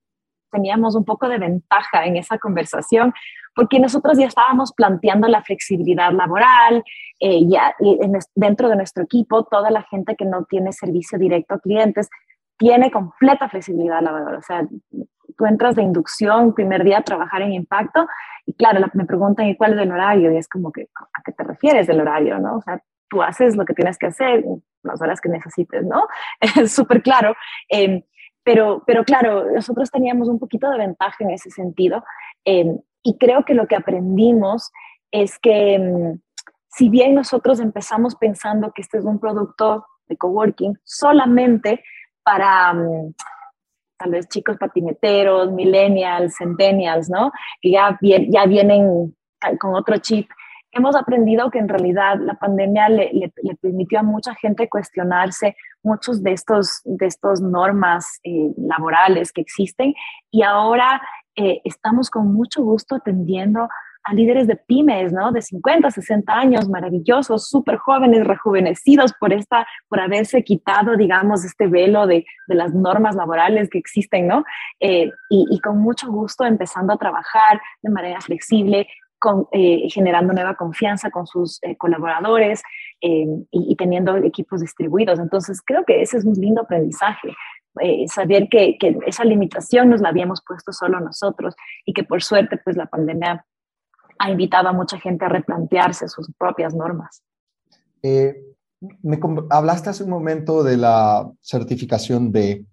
Teníamos 0.51 0.95
un 0.95 1.05
poco 1.05 1.29
de 1.29 1.37
ventaja 1.37 2.05
en 2.05 2.17
esa 2.17 2.37
conversación 2.37 3.13
porque 3.55 3.79
nosotros 3.79 4.17
ya 4.17 4.27
estábamos 4.27 4.71
planteando 4.73 5.27
la 5.27 5.41
flexibilidad 5.41 6.11
laboral, 6.11 6.83
eh, 7.19 7.47
ya 7.47 7.75
dentro 8.35 8.69
de 8.69 8.75
nuestro 8.75 9.03
equipo, 9.03 9.43
toda 9.43 9.69
la 9.69 9.83
gente 9.83 10.15
que 10.15 10.25
no 10.25 10.45
tiene 10.45 10.71
servicio 10.71 11.17
directo 11.17 11.55
a 11.55 11.59
clientes 11.59 12.09
tiene 12.57 12.91
completa 12.91 13.49
flexibilidad 13.49 14.01
laboral. 14.01 14.35
O 14.35 14.41
sea, 14.41 14.67
tú 15.37 15.45
entras 15.45 15.75
de 15.75 15.81
inducción, 15.81 16.53
primer 16.53 16.83
día 16.83 16.99
a 16.99 17.03
trabajar 17.03 17.41
en 17.41 17.53
impacto, 17.53 18.07
y 18.45 18.53
claro, 18.53 18.85
me 18.93 19.05
preguntan, 19.05 19.47
¿y 19.47 19.57
cuál 19.57 19.73
es 19.73 19.79
el 19.79 19.91
horario? 19.91 20.31
Y 20.31 20.37
es 20.37 20.47
como 20.47 20.71
que, 20.71 20.87
¿a 20.95 21.21
qué 21.23 21.31
te 21.31 21.43
refieres 21.43 21.87
del 21.87 22.01
horario? 22.01 22.39
¿no? 22.39 22.57
O 22.57 22.61
sea, 22.61 22.81
tú 23.09 23.21
haces 23.21 23.55
lo 23.55 23.65
que 23.65 23.73
tienes 23.73 23.97
que 23.97 24.07
hacer, 24.07 24.43
las 24.83 25.01
horas 25.01 25.19
que 25.19 25.29
necesites, 25.29 25.83
¿no? 25.85 26.07
Es 26.61 26.71
súper 26.71 27.01
claro. 27.01 27.35
Eh, 27.69 28.03
pero, 28.43 28.83
pero 28.85 29.03
claro, 29.03 29.51
nosotros 29.51 29.89
teníamos 29.91 30.27
un 30.27 30.39
poquito 30.39 30.69
de 30.69 30.77
ventaja 30.77 31.17
en 31.19 31.31
ese 31.31 31.49
sentido. 31.49 32.03
Eh, 32.45 32.75
y 33.03 33.17
creo 33.17 33.45
que 33.45 33.53
lo 33.53 33.67
que 33.67 33.75
aprendimos 33.75 34.71
es 35.11 35.37
que 35.39 35.79
mm, 35.79 36.19
si 36.69 36.89
bien 36.89 37.15
nosotros 37.15 37.59
empezamos 37.59 38.15
pensando 38.15 38.71
que 38.73 38.81
este 38.81 38.97
es 38.97 39.05
un 39.05 39.19
producto 39.19 39.85
de 40.07 40.17
coworking 40.17 40.77
solamente 40.83 41.83
para 42.23 42.73
mm, 42.73 43.13
tal 43.97 44.11
vez 44.11 44.27
chicos 44.29 44.57
patineteros, 44.57 45.51
millennials, 45.51 46.35
centennials, 46.37 47.09
¿no? 47.09 47.31
Que 47.61 47.71
ya, 47.71 47.97
ya 48.01 48.45
vienen 48.45 49.15
con 49.59 49.75
otro 49.75 49.97
chip. 49.97 50.29
Hemos 50.71 50.95
aprendido 50.95 51.49
que 51.51 51.59
en 51.59 51.67
realidad 51.67 52.17
la 52.19 52.35
pandemia 52.35 52.89
le, 52.89 53.33
permitió 53.61 53.99
a 53.99 54.03
mucha 54.03 54.33
gente 54.35 54.69
cuestionarse 54.69 55.55
muchos 55.83 56.23
de 56.23 56.33
estos, 56.33 56.81
de 56.85 57.07
estos 57.07 57.41
normas 57.41 58.19
eh, 58.23 58.51
laborales 58.57 59.31
que 59.31 59.41
existen 59.41 59.93
y 60.29 60.43
ahora 60.43 61.01
eh, 61.35 61.61
estamos 61.63 62.09
con 62.09 62.33
mucho 62.33 62.63
gusto 62.63 62.95
atendiendo 62.95 63.67
a 64.03 64.13
líderes 64.13 64.47
de 64.47 64.55
pymes, 64.55 65.13
¿no? 65.13 65.31
De 65.31 65.41
50, 65.41 65.91
60 65.91 66.33
años, 66.33 66.67
maravillosos, 66.67 67.47
súper 67.47 67.77
jóvenes, 67.77 68.25
rejuvenecidos 68.25 69.13
por, 69.19 69.31
esta, 69.31 69.67
por 69.87 69.99
haberse 69.99 70.43
quitado, 70.43 70.97
digamos, 70.97 71.45
este 71.45 71.67
velo 71.67 72.07
de, 72.07 72.25
de 72.47 72.55
las 72.55 72.73
normas 72.73 73.15
laborales 73.15 73.69
que 73.69 73.77
existen, 73.77 74.27
¿no? 74.27 74.43
Eh, 74.79 75.11
y, 75.29 75.59
con 75.59 75.77
mucho 75.77 76.11
gusto 76.11 76.45
empezando 76.45 76.93
a 76.93 76.97
trabajar 76.97 77.61
de 77.81 77.91
manera 77.91 78.19
flexible, 78.21 78.87
eh, 79.51 79.87
generando 79.89 80.33
nueva 80.33 80.55
confianza 80.55 81.11
con 81.11 81.27
sus 81.27 81.59
colaboradores 81.77 82.61
y, 82.99 83.25
y, 83.51 83.75
teniendo 83.75 84.15
equipos 84.17 84.61
distribuidos. 84.61 85.19
Entonces, 85.19 85.61
creo 85.65 85.83
que 85.85 86.01
ese 86.01 86.17
es 86.17 86.25
un 86.25 86.33
lindo 86.33 86.61
aprendizaje. 86.61 87.29
Eh, 87.79 88.05
saber 88.09 88.49
que, 88.49 88.77
esa 89.07 89.23
limitación 89.23 89.89
nos 89.89 90.01
la 90.01 90.09
habíamos 90.09 90.41
puesto 90.45 90.73
solo 90.73 90.99
nosotros 90.99 91.55
y 91.85 91.93
que 91.93 92.03
por 92.03 92.21
suerte 92.21 92.59
pues 92.61 92.75
la 92.75 92.87
pandemia 92.87 93.45
ha 94.19 94.29
invitado 94.29 94.67
a 94.67 94.73
mucha 94.73 94.99
gente 94.99 95.23
a 95.23 95.29
replantearse 95.29 96.09
sus 96.09 96.29
propias 96.37 96.75
normas. 96.75 97.23
Eh, 98.03 98.35
me 99.01 99.19
hablaste 99.49 99.89
hace 99.89 100.03
un 100.03 100.09
momento 100.09 100.63
de 100.63 100.75
la 100.75 101.31
certificación. 101.39 102.31
Eh, 102.35 102.65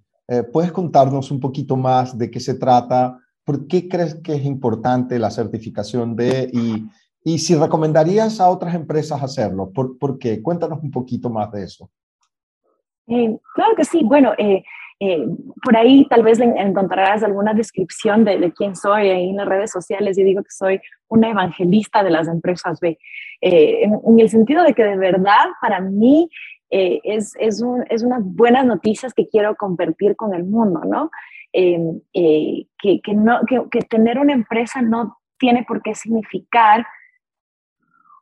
¿Puedes 0.52 0.72
contarnos 0.72 1.30
un 1.30 1.38
poquito 1.38 1.76
más 1.76 2.18
de 2.18 2.30
qué 2.30 2.40
se 2.40 2.54
trata? 2.54 3.18
¿Por 3.48 3.66
qué 3.66 3.88
crees 3.88 4.16
que 4.16 4.34
es 4.34 4.44
importante 4.44 5.18
la 5.18 5.30
certificación 5.30 6.14
B? 6.14 6.50
Y, 6.52 6.84
y 7.24 7.38
si 7.38 7.54
recomendarías 7.54 8.42
a 8.42 8.50
otras 8.50 8.74
empresas 8.74 9.22
hacerlo, 9.22 9.70
¿por, 9.70 9.96
¿por 9.96 10.18
qué? 10.18 10.42
Cuéntanos 10.42 10.82
un 10.82 10.90
poquito 10.90 11.30
más 11.30 11.50
de 11.52 11.64
eso. 11.64 11.88
claro 13.06 13.74
que 13.74 13.86
sí. 13.86 14.02
Bueno, 14.04 14.34
eh, 14.36 14.62
por 15.64 15.78
ahí 15.78 16.06
tal 16.10 16.24
vez 16.24 16.38
encontrarás 16.40 17.22
alguna 17.22 17.54
descripción 17.54 18.22
de, 18.22 18.52
quién 18.52 18.76
soy 18.76 19.08
ahí 19.08 19.30
en 19.30 19.36
las 19.36 19.48
redes 19.48 19.70
sociales. 19.70 20.18
y 20.18 20.24
digo 20.24 20.42
que 20.42 20.50
soy 20.50 20.78
una 21.08 21.30
evangelista 21.30 22.02
de 22.04 22.10
las 22.10 22.28
empresas 22.28 22.78
B, 22.80 22.98
eh, 23.40 23.82
en, 23.82 24.20
el 24.20 24.28
sentido 24.28 24.62
de 24.62 24.74
que 24.74 24.84
de 24.84 24.98
verdad 24.98 25.46
para 25.62 25.80
mí 25.80 26.28
es, 26.68 27.32
es, 27.40 27.64
es, 27.88 28.02
unas 28.02 28.22
buenas 28.22 28.66
noticias 28.66 29.14
que 29.14 29.26
quiero 29.26 29.56
compartir 29.56 30.16
con 30.16 30.34
el 30.34 30.44
mundo, 30.44 30.82
¿no? 30.84 31.10
Em, 31.60 32.00
que, 32.12 33.00
que, 33.02 33.80
tener 33.90 34.20
una 34.20 34.32
empresa 34.32 34.80
no 34.80 35.18
tiene 35.38 35.64
por 35.66 35.82
qué 35.82 35.92
significar 35.96 36.86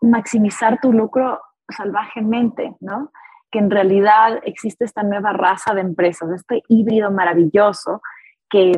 maximizar 0.00 0.80
tu 0.80 0.90
lucro 0.90 1.42
salvajemente, 1.68 2.74
¿no? 2.80 3.12
Que 3.50 3.58
en 3.58 3.70
realidad 3.70 4.40
existe 4.44 4.86
esta 4.86 5.02
nueva 5.02 5.34
raza 5.34 5.74
de 5.74 5.82
empresas, 5.82 6.30
este 6.30 6.62
híbrido 6.68 7.10
maravilloso 7.10 8.00
que, 8.48 8.72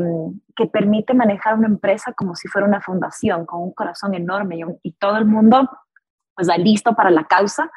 que 0.57 0.67
permite 0.67 1.15
manejar 1.15 1.55
una 1.55 1.69
empresa 1.69 2.13
como 2.15 2.35
si 2.35 2.49
fuera 2.49 2.67
una 2.67 2.81
fundación, 2.81 3.47
con 3.47 3.63
un 3.63 3.73
corazón 3.73 4.15
enorme 4.15 4.59
y, 4.83 4.93
todo 4.95 5.19
el 5.19 5.25
mundo 5.25 5.71
pues, 6.35 6.49
listo 6.59 6.97
para 6.97 7.11
la 7.11 7.23
causa 7.29 7.71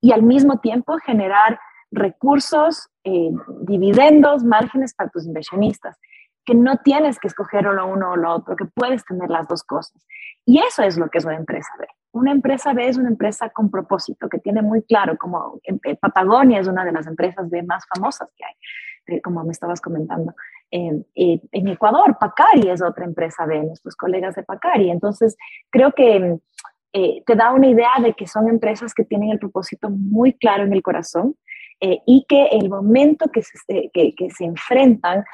y 0.00 0.10
al 0.10 0.24
mismo 0.24 0.58
tiempo 0.58 0.98
generar 0.98 1.60
recursos, 1.92 2.88
eh, 3.04 3.30
dividendos, 3.60 4.42
márgenes 4.42 4.92
para 4.92 5.08
tus 5.10 5.24
inversionistas 5.24 5.96
que 6.46 6.54
no 6.54 6.78
tienes 6.78 7.18
que 7.18 7.26
escoger 7.26 7.64
lo 7.64 7.86
uno 7.86 8.12
o 8.12 8.16
lo 8.16 8.32
otro, 8.32 8.54
que 8.54 8.64
puedes 8.64 9.04
tener 9.04 9.28
las 9.28 9.48
dos 9.48 9.64
cosas. 9.64 10.06
Y 10.46 10.60
eso 10.60 10.82
es 10.84 10.96
lo 10.96 11.08
que 11.08 11.18
es 11.18 11.24
una 11.24 11.36
empresa 11.36 11.68
B. 11.78 11.86
Una 12.12 12.30
empresa 12.30 12.72
B 12.72 12.88
es 12.88 12.96
una 12.96 13.08
empresa 13.08 13.50
con 13.50 13.68
propósito, 13.68 14.28
que 14.28 14.38
tiene 14.38 14.62
muy 14.62 14.82
claro, 14.82 15.18
como 15.18 15.60
Patagonia 16.00 16.60
es 16.60 16.68
una 16.68 16.84
de 16.84 16.92
las 16.92 17.06
empresas 17.08 17.50
B 17.50 17.62
más 17.64 17.84
famosas 17.92 18.30
que 18.36 18.44
hay, 18.44 19.20
como 19.20 19.42
me 19.44 19.50
estabas 19.50 19.80
comentando. 19.80 20.34
en 20.70 21.04
Ecuador, 21.68 22.16
Pacari 22.18 22.70
es 22.70 22.80
otra 22.80 23.04
empresa 23.04 23.44
B, 23.44 23.64
nuestros 23.64 23.96
colegas 23.96 24.36
de 24.36 24.44
Pacari. 24.44 24.90
Entonces, 24.90 25.36
creo 25.68 25.92
que 25.92 26.38
eh, 26.92 27.22
te 27.26 27.34
da 27.34 27.52
una 27.52 27.66
idea 27.66 27.90
de 28.00 28.14
que 28.14 28.26
son 28.28 28.48
empresas 28.48 28.94
que 28.94 29.04
tienen 29.04 29.30
el 29.30 29.40
propósito 29.40 29.90
muy 29.90 30.32
claro 30.32 30.62
en 30.62 30.72
el 30.72 30.82
corazón 30.82 31.34
eh, 31.80 31.98
y 32.06 32.24
que 32.26 32.46
el 32.46 32.70
momento 32.70 33.26
que 33.30 33.42
se, 33.42 33.90
que 33.92 34.30
se 34.30 34.44
enfrentan 34.44 35.24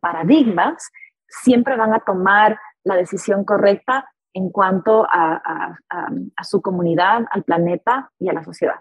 paradigmas, 0.00 0.90
siempre 1.28 1.76
van 1.76 1.94
a 1.94 2.00
tomar 2.00 2.58
la 2.84 2.96
decisión 2.96 3.44
correcta 3.44 4.06
en 4.34 4.50
cuanto 4.50 5.06
a, 5.10 5.78
su 6.42 6.62
comunidad, 6.62 7.24
al 7.30 7.44
planeta 7.44 8.10
y 8.18 8.28
a 8.28 8.32
la 8.32 8.42
sociedad. 8.42 8.76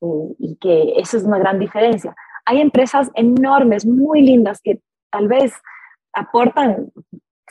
Eh, 0.00 0.34
y 0.38 0.56
que 0.56 0.94
esa 0.96 1.16
es 1.16 1.24
una 1.24 1.38
gran 1.38 1.58
diferencia. 1.58 2.14
Hay 2.44 2.60
empresas 2.60 3.10
enormes, 3.14 3.86
muy 3.86 4.22
lindas, 4.22 4.60
que 4.62 4.80
tal 5.10 5.28
vez 5.28 5.54
aportan 6.12 6.92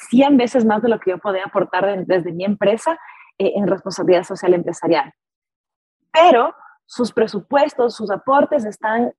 100 0.10 0.38
veces 0.38 0.66
más 0.66 0.82
de 0.82 0.90
lo 0.90 1.00
que 1.00 1.12
yo 1.12 1.18
podía 1.18 1.46
aportar 1.46 2.06
desde 2.06 2.32
mi 2.32 2.44
empresa 2.44 3.00
eh, 3.38 3.54
en 3.56 3.68
responsabilidad 3.68 4.24
social 4.24 4.54
empresarial. 4.54 5.14
Pero 6.12 6.54
sus 6.86 7.14
presupuestos, 7.14 7.96
sus 7.96 8.12
aportes 8.12 8.66
están 8.66 9.14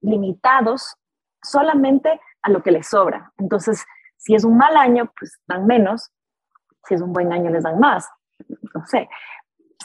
limitados 0.00 0.96
solamente 1.44 2.20
a 2.42 2.50
lo 2.50 2.62
que 2.62 2.72
les 2.72 2.88
sobra. 2.88 3.32
Entonces, 3.38 3.84
si 4.16 4.34
es 4.34 4.44
un 4.44 4.56
mal 4.56 4.76
año, 4.76 5.12
pues 5.18 5.38
dan 5.46 5.66
menos, 5.66 6.10
si 6.86 6.94
es 6.94 7.00
un 7.00 7.12
buen 7.12 7.32
año 7.32 7.50
les 7.50 7.62
dan 7.62 7.78
más, 7.78 8.08
no 8.74 8.84
sé. 8.86 9.08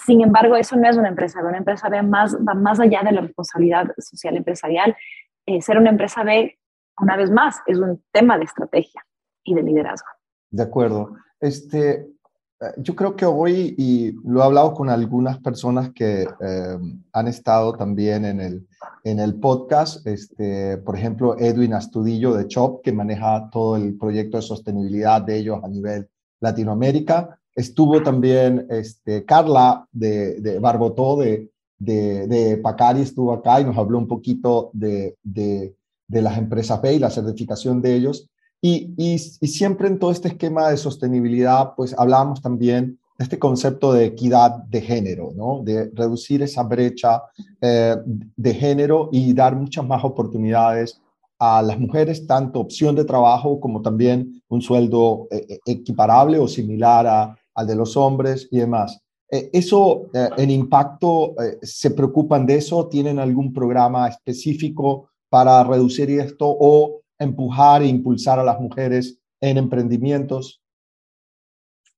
Sin 0.05 0.21
embargo, 0.21 0.55
eso 0.55 0.75
no 0.75 0.89
es 0.89 0.97
una 0.97 1.09
empresa 1.09 1.41
Una 1.41 1.57
empresa 1.57 1.89
B 1.89 2.01
más, 2.03 2.35
va 2.35 2.53
más 2.53 2.79
allá 2.79 3.03
de 3.03 3.11
la 3.11 3.21
responsabilidad 3.21 3.91
social 3.97 4.37
empresarial. 4.37 4.95
Eh, 5.45 5.61
ser 5.61 5.77
una 5.77 5.89
empresa 5.89 6.23
B, 6.23 6.57
una 6.99 7.15
vez 7.15 7.31
más, 7.31 7.61
es 7.67 7.77
un 7.77 8.03
tema 8.11 8.37
de 8.37 8.45
estrategia 8.45 9.05
y 9.43 9.53
de 9.55 9.63
liderazgo. 9.63 10.07
De 10.51 10.63
acuerdo. 10.63 11.15
Este, 11.39 12.07
yo 12.77 12.95
creo 12.95 13.15
que 13.15 13.25
hoy, 13.25 13.73
y 13.77 14.11
lo 14.27 14.41
he 14.41 14.43
hablado 14.43 14.73
con 14.73 14.89
algunas 14.89 15.39
personas 15.39 15.91
que 15.93 16.23
eh, 16.23 16.77
han 17.13 17.27
estado 17.27 17.73
también 17.73 18.25
en 18.25 18.41
el, 18.41 18.67
en 19.03 19.19
el 19.19 19.35
podcast, 19.35 20.05
este, 20.05 20.77
por 20.77 20.97
ejemplo, 20.97 21.37
Edwin 21.37 21.73
Astudillo 21.73 22.33
de 22.33 22.47
CHOP, 22.47 22.83
que 22.83 22.91
maneja 22.91 23.49
todo 23.49 23.77
el 23.77 23.97
proyecto 23.97 24.37
de 24.37 24.43
sostenibilidad 24.43 25.21
de 25.21 25.37
ellos 25.37 25.59
a 25.63 25.69
nivel 25.69 26.09
Latinoamérica. 26.41 27.39
Estuvo 27.55 28.03
también 28.03 28.67
este, 28.69 29.23
Carla 29.23 29.87
de, 29.91 30.41
de 30.41 30.59
Barbotó 30.59 31.17
de, 31.17 31.49
de, 31.77 32.27
de, 32.27 32.57
Pacari, 32.57 33.01
estuvo 33.01 33.31
acá 33.31 33.61
y 33.61 33.65
nos 33.65 33.77
habló 33.77 33.97
un 33.97 34.07
poquito 34.07 34.69
de, 34.73 35.15
de, 35.23 35.75
de 36.07 36.21
las 36.21 36.37
empresas 36.37 36.81
B 36.81 36.95
y 36.95 36.99
la 36.99 37.09
certificación 37.09 37.81
de 37.81 37.95
ellos. 37.95 38.29
Y, 38.61 38.93
y, 38.97 39.17
siempre 39.47 39.87
en 39.87 39.99
todo 39.99 40.11
este 40.11 40.27
esquema 40.27 40.69
de 40.69 40.77
sostenibilidad, 40.77 41.75
pues 41.75 41.95
hablábamos 41.97 42.41
también 42.41 42.99
de 43.17 43.23
este 43.23 43.39
concepto 43.39 43.93
de 43.93 44.05
equidad 44.05 44.63
de 44.63 44.81
género, 44.81 45.31
¿no? 45.35 45.61
De 45.63 45.89
reducir 45.93 46.41
esa 46.41 46.63
brecha 46.63 47.23
eh, 47.61 47.95
de 48.05 48.53
género 48.53 49.09
y 49.11 49.33
dar 49.33 49.55
muchas 49.55 49.85
más 49.85 50.03
oportunidades 50.03 51.01
a 51.37 51.61
las 51.61 51.79
mujeres, 51.79 52.27
tanto 52.27 52.59
opción 52.59 52.95
de 52.95 53.05
trabajo 53.05 53.61
como 53.61 53.81
también 53.81 54.41
un 54.49 54.61
sueldo 54.61 55.27
eh, 55.31 55.45
eh, 55.49 55.59
equiparable 55.65 56.37
o 56.37 56.47
similar 56.47 57.07
a, 57.07 57.37
al 57.55 57.67
de 57.67 57.75
los 57.75 57.95
hombres 57.95 58.47
y 58.51 58.57
demás. 58.57 58.99
¿Eso 59.31 60.07
en 60.13 60.49
impacto 60.49 61.35
se 61.61 61.91
preocupan 61.91 62.47
de 62.47 62.55
eso? 62.55 62.87
¿Tienen 62.87 63.19
algún 63.19 63.53
programa 63.53 64.07
específico 64.07 65.09
para 65.29 65.63
reducir 65.63 66.09
esto 66.09 66.47
o 66.49 66.98
empujar 67.19 67.81
e 67.81 67.87
impulsar 67.87 68.39
a 68.39 68.43
las 68.43 68.59
mujeres 68.59 69.21
en 69.41 69.57
emprendimientos? 69.57 70.61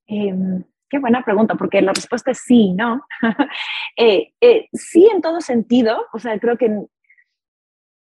Em, 0.07 0.63
qué 0.89 0.99
buena 0.99 1.23
pregunta, 1.23 1.55
porque 1.55 1.81
la 1.81 1.93
respuesta 1.93 2.31
es 2.31 2.39
sí, 2.39 2.73
¿no? 2.73 3.05
Eh, 3.97 4.33
eh, 4.39 4.69
sí, 4.71 5.07
en 5.13 5.21
todo 5.21 5.41
sentido. 5.41 6.05
O 6.13 6.17
sea, 6.17 6.39
creo 6.39 6.57
que 6.57 6.87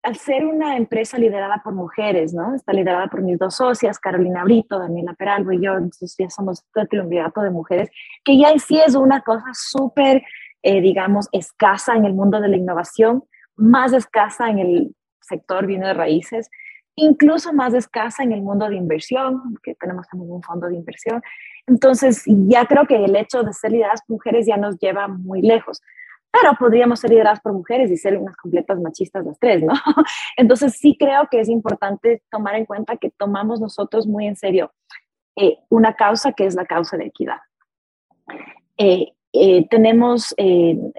al 0.03 0.17
ser 0.17 0.47
una 0.47 0.77
empresa 0.77 1.19
liderada 1.19 1.61
por 1.63 1.75
mujeres, 1.75 2.33
¿no? 2.33 2.55
Está 2.55 2.73
liderada 2.73 3.09
por 3.09 3.23
mis 3.23 3.39
dos 3.39 3.57
socias, 3.57 3.99
Carolina 3.99 4.45
Brito, 4.45 4.79
Daniela 4.79 5.15
Peralvo 5.15 5.53
y 5.53 5.63
yo, 5.63 5.73
entonces 5.73 6.15
ya 6.19 6.31
somos 6.31 6.65
un 6.75 6.89
triunvirato 6.89 7.43
de 7.43 7.51
mujeres, 7.51 7.91
que 8.25 8.39
ya 8.39 8.51
en 8.51 8.61
sí 8.61 8.81
es 8.81 8.95
una 8.95 9.21
cosa 9.21 9.51
súper, 9.53 10.23
eh, 10.63 10.81
digamos, 10.81 11.29
escasa 11.33 11.97
en 11.97 12.07
el 12.07 12.15
mundo 12.15 12.41
de 12.41 12.49
la 12.49 12.57
innovación, 12.57 13.25
más 13.57 13.93
escasa 13.93 14.49
en 14.49 14.59
el 14.59 14.97
sector 15.21 15.67
viene 15.67 15.89
de 15.89 15.95
raíces, 15.95 16.51
incluso 16.97 17.53
más 17.53 17.75
escasa 17.75 18.23
en 18.23 18.33
el 18.33 18.43
mundo 18.43 18.69
de 18.69 18.77
inversión, 18.77 19.59
que 19.63 19.75
tenemos 19.75 20.07
también 20.09 20.33
un 20.33 20.43
fondo 20.43 20.69
de 20.69 20.77
inversión. 20.77 21.23
Entonces, 21.67 22.23
ya 22.27 22.67
creo 22.67 22.87
que 22.87 23.05
el 23.05 23.15
hecho 23.17 23.43
de 23.43 23.53
ser 23.53 23.73
lideradas 23.73 24.03
por 24.07 24.17
mujeres 24.17 24.47
ya 24.47 24.57
nos 24.57 24.79
lleva 24.79 25.09
muy 25.09 25.43
lejos. 25.43 25.81
Pero 26.33 26.55
podríamos 26.59 27.01
ser 27.01 27.11
lideradas 27.11 27.41
por 27.41 27.53
mujeres 27.53 27.91
y 27.91 27.97
ser 27.97 28.17
unas 28.17 28.37
completas 28.37 28.79
machistas 28.81 29.25
las 29.25 29.39
tres, 29.39 29.63
¿no? 29.63 29.75
Entonces, 30.37 30.75
sí 30.75 30.97
creo 30.99 31.27
que 31.31 31.41
es 31.41 31.49
importante 31.49 32.23
tomar 32.31 32.55
en 32.55 32.67
cuenta 32.67 32.97
que 32.97 33.11
tomamos 33.11 33.61
nosotros 33.61 34.07
muy 34.07 34.27
en 34.27 34.37
serio 34.37 34.73
eh, 35.37 35.59
una 35.69 35.95
causa 35.95 36.33
que 36.33 36.45
es 36.45 36.55
la 36.55 36.67
causa 36.67 36.97
de 36.97 37.07
equidad. 37.07 37.39
Eh, 38.77 39.13
eh, 39.33 39.69
tenemos, 39.69 40.35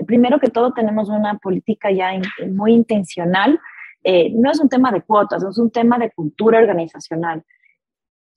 primero 0.07 0.39
que 0.39 0.49
todo, 0.49 0.71
tenemos 0.71 1.09
una 1.09 1.37
política 1.37 1.91
ya 1.91 2.11
muy 2.49 2.73
intencional 2.73 3.59
eh, 4.03 4.31
no 4.33 4.51
es 4.51 4.59
un 4.59 4.69
tema 4.69 4.91
de 4.91 5.01
cuotas, 5.01 5.43
es 5.43 5.57
un 5.57 5.71
tema 5.71 5.97
de 5.97 6.11
cultura 6.11 6.59
organizacional. 6.59 7.43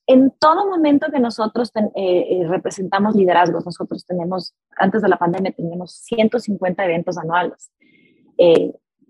En 0.07 0.31
todo 0.39 0.69
momento 0.69 1.11
que 1.11 1.19
nosotros 1.19 1.73
eh, 1.75 1.91
eh, 1.95 2.47
representamos 2.47 3.15
liderazgos, 3.17 3.65
nosotros 3.65 4.05
tenemos, 4.05 4.55
antes 4.77 5.01
de 5.01 5.09
la 5.09 5.17
pandemia 5.17 5.53
teníamos 5.53 5.93
150 6.05 6.85
eventos 6.85 7.17
anuales, 7.17 7.71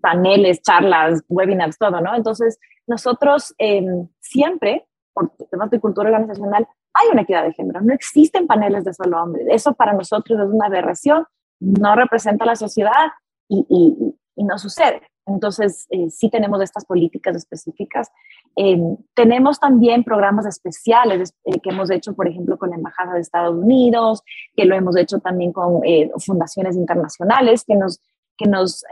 paneles, 0.00 0.62
charlas, 0.62 1.24
webinars, 1.28 1.78
todo, 1.78 2.00
¿no? 2.00 2.14
Entonces, 2.14 2.60
nosotros 2.86 3.54
em, 3.58 4.06
siempre, 4.20 4.86
por 5.12 5.30
temas 5.50 5.70
de 5.70 5.80
cultura 5.80 6.10
organizacional, 6.10 6.68
hay 6.92 7.08
una 7.10 7.22
equidad 7.22 7.42
de 7.42 7.54
género, 7.54 7.80
no 7.80 7.92
existen 7.92 8.46
paneles 8.46 8.84
de 8.84 8.94
solo 8.94 9.20
hombres. 9.20 9.46
Eso 9.50 9.74
para 9.74 9.94
nosotros 9.94 10.38
es 10.38 10.46
una 10.46 10.66
aberración, 10.66 11.26
no 11.58 11.96
representa 11.96 12.44
a 12.44 12.48
la 12.48 12.56
sociedad 12.56 13.10
y, 13.48 13.66
y, 13.68 14.14
y 14.36 14.44
no 14.44 14.58
sucede. 14.58 15.02
Entonces, 15.26 15.86
eh, 15.90 16.10
sí 16.10 16.28
tenemos 16.28 16.60
estas 16.60 16.84
políticas 16.84 17.36
específicas. 17.36 18.10
Eh, 18.56 18.78
tenemos 19.14 19.58
también 19.58 20.04
programas 20.04 20.46
especiales 20.46 21.34
eh, 21.44 21.60
que 21.60 21.70
hemos 21.70 21.90
hecho, 21.90 22.14
por 22.14 22.28
ejemplo, 22.28 22.58
con 22.58 22.70
la 22.70 22.76
Embajada 22.76 23.14
de 23.14 23.20
Estados 23.20 23.56
Unidos, 23.56 24.22
que 24.54 24.64
lo 24.66 24.74
hemos 24.74 24.96
hecho 24.96 25.20
también 25.20 25.52
con 25.52 25.80
fundaciones 26.24 26.76
internacionales 26.76 27.64
que 27.66 27.74
nos, 27.74 28.00
que 28.36 28.46
nos 28.46 28.84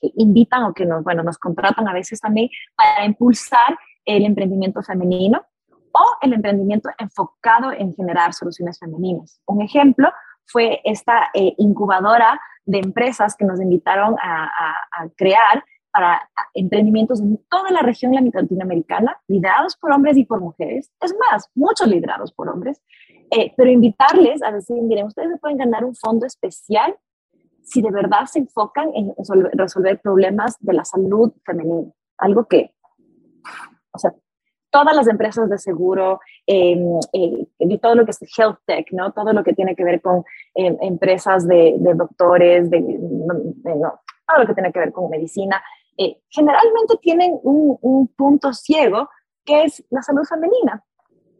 invitan 0.00 0.64
o 0.64 0.72
que 0.72 0.86
nos, 0.86 1.04
bueno, 1.04 1.22
nos 1.22 1.38
contratan 1.38 1.86
a 1.88 1.92
veces 1.92 2.20
también 2.20 2.48
para 2.76 3.04
impulsar 3.04 3.78
el 4.04 4.24
emprendimiento 4.24 4.82
femenino 4.82 5.44
o 5.92 6.04
el 6.22 6.32
emprendimiento 6.32 6.88
enfocado 6.98 7.72
en 7.72 7.94
generar 7.94 8.32
soluciones 8.32 8.78
femeninas. 8.78 9.40
Un 9.46 9.62
ejemplo 9.62 10.10
fue 10.48 10.80
esta 10.84 11.30
incubadora 11.34 12.40
de 12.64 12.78
empresas 12.78 13.34
que 13.36 13.44
nos 13.44 13.60
invitaron 13.60 14.16
a, 14.20 14.50
crear 15.16 15.64
para 15.90 16.28
emprendimientos 16.54 17.20
en 17.20 17.38
toda 17.48 17.70
la 17.70 17.80
región 17.80 18.12
latinoamericana, 18.14 19.20
liderados 19.26 19.76
por 19.76 19.92
hombres 19.92 20.16
y 20.16 20.24
por 20.24 20.40
mujeres. 20.40 20.92
Es 21.00 21.14
más, 21.30 21.50
muchos 21.54 21.86
liderados 21.86 22.32
por 22.32 22.48
hombres, 22.48 22.82
eh, 23.30 23.52
pero 23.56 23.70
invitarles 23.70 24.42
a 24.42 24.52
decir, 24.52 24.76
miren, 24.82 25.06
ustedes 25.06 25.40
pueden 25.40 25.56
ganar 25.56 25.84
un 25.84 25.94
fondo 25.94 26.26
especial 26.26 26.96
si 27.62 27.82
de 27.82 27.90
verdad 27.90 28.26
se 28.26 28.40
enfocan 28.40 28.90
en 28.94 29.14
resolver 29.52 30.00
problemas 30.00 30.56
de 30.60 30.72
la 30.72 30.84
salud 30.84 31.32
femenina. 31.44 31.90
Algo 32.18 32.46
que, 32.46 32.74
o 33.92 33.98
sea, 33.98 34.14
todas 34.70 34.94
las 34.94 35.08
empresas 35.08 35.48
de 35.48 35.58
seguro, 35.58 36.20
eh, 36.46 36.76
todo 37.80 37.94
lo 37.94 38.04
que 38.04 38.10
es 38.10 38.38
health 38.38 38.58
tech, 38.66 38.86
¿no? 38.92 39.12
Todo 39.12 39.32
lo 39.32 39.42
que 39.42 39.52
tiene 39.52 39.74
que 39.74 39.84
ver 39.84 40.00
con 40.00 40.24
em, 40.54 40.76
empresas 40.80 41.46
de, 41.46 41.76
doctores, 41.94 42.70
de, 42.70 42.80
todo 42.80 44.38
lo 44.38 44.46
que 44.46 44.54
tiene 44.54 44.72
que 44.72 44.78
ver 44.78 44.92
con 44.92 45.10
medicina, 45.10 45.62
eh, 45.96 46.20
generalmente 46.28 46.96
tienen 47.00 47.38
un, 47.42 48.08
punto 48.16 48.52
ciego 48.52 49.08
que 49.44 49.64
es 49.64 49.84
la 49.90 50.02
salud 50.02 50.24
femenina. 50.24 50.84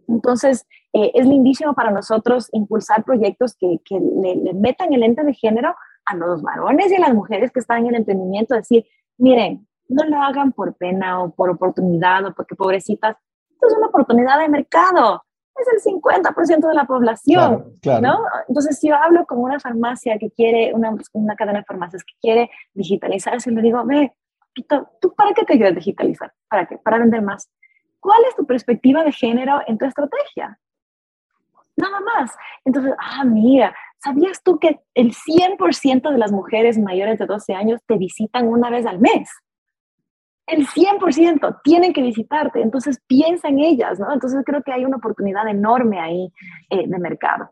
Entonces, 0.09 0.67
eh, 0.95 1.11
es 1.15 1.27
lindísimo 1.27 1.75
para 1.75 1.91
nosotros 1.91 2.49
impulsar 2.53 3.05
proyectos 3.05 3.55
que, 3.57 3.79
que 3.85 4.01
le, 4.01 4.37
le, 4.37 4.55
metan 4.55 4.93
el 4.95 5.03
ente 5.03 5.23
de 5.23 5.35
género 5.35 5.75
a 6.07 6.17
los 6.17 6.41
varones 6.43 6.91
y 6.91 6.97
a 6.97 7.01
las 7.01 7.15
mujeres 7.15 7.53
que 7.53 7.61
están 7.61 7.81
en 7.81 7.89
el 7.89 7.97
emprendimiento, 7.97 8.55
decir, 8.55 8.87
miren, 9.19 9.68
no 9.89 10.05
lo 10.05 10.23
hagan 10.23 10.53
por 10.53 10.75
pena 10.77 11.23
o 11.23 11.31
por 11.31 11.51
oportunidad 11.51 12.25
o 12.27 12.35
porque 12.35 12.55
pobrecitas, 12.55 13.17
esto 13.51 13.67
es 13.67 13.77
una 13.77 13.89
oportunidad 13.89 14.39
de 14.39 14.49
mercado, 14.49 15.23
es 15.57 15.87
el 15.87 15.95
50% 15.95 16.69
de 16.69 16.75
la 16.75 16.85
población, 16.85 17.79
¿no? 17.85 18.21
Entonces, 18.47 18.79
si 18.79 18.89
yo 18.89 18.97
hablo 18.97 19.27
con 19.27 19.39
una 19.39 19.59
farmacia 19.59 20.19
que 20.19 20.31
quiere, 20.31 20.73
una, 20.73 20.95
una 21.13 21.37
cadena 21.37 21.61
de 21.61 21.65
farmacias 21.65 22.05
que 22.05 22.15
quiere 22.21 22.51
digitalizarse, 22.75 23.51
le 23.51 23.63
digo, 23.63 23.85
ve, 23.85 24.13
¿tú 25.01 25.15
para 25.15 25.33
qué 25.35 25.45
te 25.45 25.55
quieres 25.55 25.75
digitalizar? 25.75 26.33
¿Para 26.49 26.67
qué? 26.67 26.79
Para 26.79 26.99
vender 26.99 27.23
más. 27.23 27.51
¿Cuál 28.01 28.19
es 28.29 28.37
tu 28.37 28.47
perspectiva 28.47 29.03
de 29.03 29.13
género 29.13 29.61
en 29.67 29.79
tu 29.79 29.85
estrategia? 29.85 30.59
Nada 31.77 32.01
más. 32.01 32.35
Entonces, 32.65 32.95
ah, 32.99 33.25
mira, 33.25 33.75
¿sabías 34.03 34.43
tú 34.43 34.59
que 34.59 34.81
el 34.95 35.13
100% 35.13 36.11
de 36.11 36.19
las 36.19 36.33
mujeres 36.33 36.79
mayores 36.79 37.19
de 37.19 37.27
12 37.27 37.55
años 37.55 37.81
te 37.87 37.97
visitan 37.97 38.49
una 38.49 38.71
vez 38.71 38.87
al 38.87 39.01
mes? 39.01 39.29
El 40.49 40.67
100% 40.67 41.61
tienen 41.63 41.93
que 41.93 42.03
visitarte, 42.03 42.61
entonces 42.61 43.01
piensa 43.07 43.49
en 43.49 43.61
ellas, 43.61 43.99
¿no? 43.99 44.13
Entonces 44.13 44.43
creo 44.45 44.63
que 44.63 44.73
hay 44.73 44.85
una 44.85 44.97
oportunidad 44.97 45.47
enorme 45.49 46.01
ahí 46.01 46.33
eh, 46.71 46.87
de 46.87 46.99
mercado. 46.99 47.51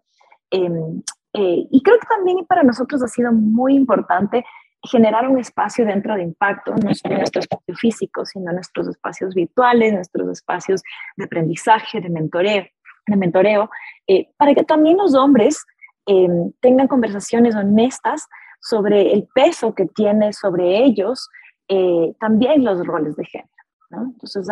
Em, 0.50 1.02
eh, 1.32 1.66
y 1.70 1.82
creo 1.82 1.98
que 1.98 2.06
también 2.06 2.46
para 2.46 2.62
nosotros 2.62 3.02
ha 3.02 3.08
sido 3.08 3.32
muy 3.32 3.74
importante 3.74 4.44
generar 4.82 5.28
un 5.28 5.38
espacio 5.38 5.84
dentro 5.84 6.14
de 6.14 6.22
impacto, 6.22 6.72
no 6.72 6.94
solo 6.94 7.18
nuestro 7.18 7.40
espacio 7.40 7.74
físico, 7.74 8.24
sino 8.24 8.52
nuestros 8.52 8.88
espacios 8.88 9.34
virtuales, 9.34 9.92
nuestros 9.92 10.28
espacios 10.30 10.82
de 11.16 11.24
aprendizaje, 11.24 12.00
de 12.00 12.08
mentoreo, 12.08 12.64
de 13.06 13.16
mentoreo 13.16 13.68
eh, 14.06 14.28
para 14.36 14.54
que 14.54 14.64
también 14.64 14.96
los 14.96 15.14
hombres 15.14 15.64
em, 16.06 16.52
tengan 16.60 16.88
conversaciones 16.88 17.54
honestas 17.54 18.26
sobre 18.60 19.12
el 19.12 19.28
peso 19.34 19.74
que 19.74 19.86
tiene 19.86 20.32
sobre 20.32 20.84
ellos 20.84 21.28
eh, 21.68 22.14
también 22.20 22.64
los 22.64 22.84
roles 22.86 23.16
de 23.16 23.24
género. 23.24 23.50
¿no? 23.90 24.04
Entonces, 24.04 24.48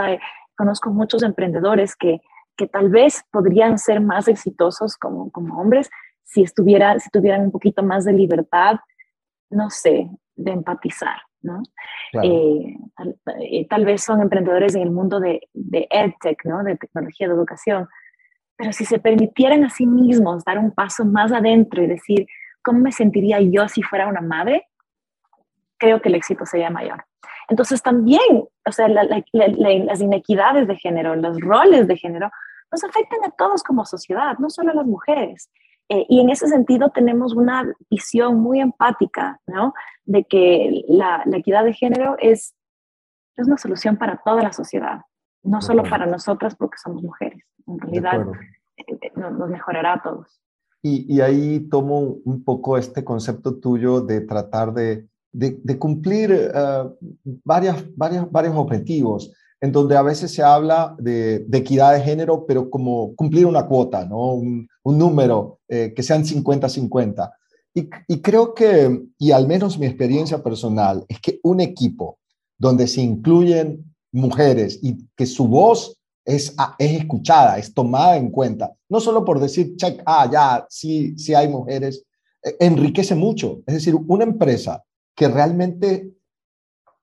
conozco 0.57 0.91
muchos 0.91 1.23
emprendedores 1.23 1.97
que, 1.97 2.21
que 2.57 2.67
tal 2.67 2.89
vez 2.89 3.25
podrían 3.31 3.79
ser 3.79 4.01
más 4.01 4.29
exitosos 4.29 4.97
como, 4.97 5.31
como 5.31 5.61
hombres 5.61 5.91
si, 6.23 6.43
estuviera, 6.43 6.99
si 6.99 7.11
tuvieran 7.11 7.43
un 7.43 7.51
poquito 7.51 7.83
más 7.83 8.05
de 8.05 8.13
libertad, 8.13 8.77
no 9.51 9.71
sé, 9.71 10.11
de 10.37 10.53
empatizar. 10.53 11.17
¿no? 11.43 11.63
Eh, 12.23 12.75
eh, 13.41 13.67
tal, 13.69 13.85
vez 13.85 14.03
son 14.03 14.23
emprendedores 14.23 14.75
en 14.75 14.83
el 14.83 14.91
mundo 14.91 15.21
de, 15.21 15.43
de 15.53 15.87
EdTech, 15.91 16.45
¿no? 16.47 16.65
de 16.65 16.77
tecnología 16.77 17.29
de 17.29 17.35
educación, 17.35 17.87
pero 18.57 18.73
si 18.73 18.85
se 18.85 18.99
permitieran 18.99 19.65
a 19.65 19.71
sí 19.71 19.87
mismos 19.87 20.45
dar 20.45 20.59
un 20.59 20.71
paso 20.71 21.05
más 21.05 21.33
adentro 21.33 21.83
y 21.83 21.87
decir, 21.87 22.27
¿cómo 22.63 22.79
me 22.79 22.93
sentiría 22.93 23.41
yo 23.41 23.69
si 23.69 23.83
fuera 23.83 24.07
una 24.07 24.21
madre? 24.21 24.69
Creo 25.85 26.01
que 26.01 26.09
el 26.09 26.15
éxito 26.15 26.47
sería 26.47 26.71
mayor. 26.71 27.05
Entonces 27.49 27.83
también, 27.83 28.49
o 28.67 28.73
sea, 28.73 28.89
las 28.89 30.01
inequidades 30.01 30.67
de 30.67 30.77
género, 30.77 31.15
los 31.15 31.39
roles 31.41 31.87
de 31.87 31.97
género, 31.97 32.31
nos 32.73 32.83
afectan 32.85 33.21
a 33.27 33.31
todos 33.31 33.63
como 33.63 33.85
sociedad, 33.85 34.39
no 34.39 34.49
solo 34.49 34.71
a 34.71 34.75
las 34.75 34.87
mujeres. 34.87 35.51
Eh, 35.91 36.07
y 36.09 36.21
en 36.21 36.31
ese 36.31 36.49
sentido 36.49 36.89
tenemos 36.89 37.35
una 37.35 37.71
visión 37.91 38.41
muy 38.41 38.61
empática, 38.61 39.39
¿no? 39.47 39.75
De 40.05 40.25
que 40.25 40.85
la, 40.89 41.23
equidad 41.35 41.65
de 41.65 41.75
género 41.75 42.17
es, 42.19 42.55
es 43.37 43.47
una 43.47 43.59
solución 43.59 43.99
para 43.99 44.17
toda 44.25 44.43
la 44.43 44.53
sociedad, 44.55 45.03
no 45.43 45.61
solo 45.61 45.83
para 45.83 46.07
nosotras 46.07 46.57
porque 46.57 46.79
somos 46.83 47.03
mujeres. 47.03 47.45
En 47.67 47.79
realidad 47.79 48.27
eh, 48.79 48.85
eh, 49.03 49.13
nos, 49.17 49.51
mejorará 49.51 49.95
a 49.95 50.03
todos. 50.03 50.41
Y, 50.81 51.15
y, 51.15 51.21
ahí 51.21 51.69
tomo 51.69 51.99
un 52.25 52.43
poco 52.43 52.79
este 52.79 53.05
concepto 53.05 53.59
tuyo 53.61 54.01
de 54.01 54.23
tratar 54.23 54.73
de 54.73 55.07
de, 55.35 55.79
cumplir 55.79 56.33
eh, 56.33 56.85
varias, 57.45 57.85
varias, 57.97 58.31
varios 58.31 58.57
objetivos, 58.57 59.33
en 59.61 59.73
donde 59.73 59.97
a 59.97 60.03
veces 60.03 60.33
se 60.33 60.43
habla 60.43 60.95
de, 60.99 61.47
equidad 61.53 61.95
de 61.95 62.01
género, 62.01 62.47
pero 62.47 62.71
como 62.71 63.15
cumplir 63.15 63.47
una 63.47 63.67
cuota, 63.67 64.05
¿no? 64.05 64.35
un, 64.35 64.69
número, 64.85 65.59
eh, 65.69 65.93
que 65.95 66.03
sean 66.03 66.25
50-50. 66.25 67.33
Y, 67.75 67.89
y, 68.07 68.21
creo 68.21 68.55
que, 68.55 69.03
y 69.19 69.33
al 69.33 69.49
menos 69.49 69.79
mi 69.79 69.87
experiencia 69.87 70.43
personal, 70.43 71.05
es 71.09 71.21
que 71.21 71.41
un 71.43 71.61
equipo 71.61 72.19
donde 72.57 72.87
se 72.87 73.01
incluyen 73.01 73.85
mujeres 74.13 74.79
y 74.83 75.09
que 75.17 75.27
su 75.27 75.49
voz 75.49 75.99
es, 76.25 76.55
es 76.79 76.93
escuchada, 76.93 77.59
es 77.59 77.75
tomada 77.75 78.17
en 78.17 78.31
cuenta, 78.31 78.73
no 78.89 79.01
solo 79.01 79.25
por 79.25 79.41
decir, 79.41 79.75
check, 79.77 80.01
ah, 80.07 80.29
ya, 80.31 80.67
sí, 80.69 81.19
sí 81.19 81.35
hay 81.35 81.49
mujeres, 81.49 82.05
eh, 82.45 82.57
enriquece 82.61 83.15
mucho. 83.15 83.63
Es 83.67 83.75
decir, 83.75 83.97
una 84.07 84.25
empresa 84.25 84.85
que 85.15 85.29
realmente 85.29 86.15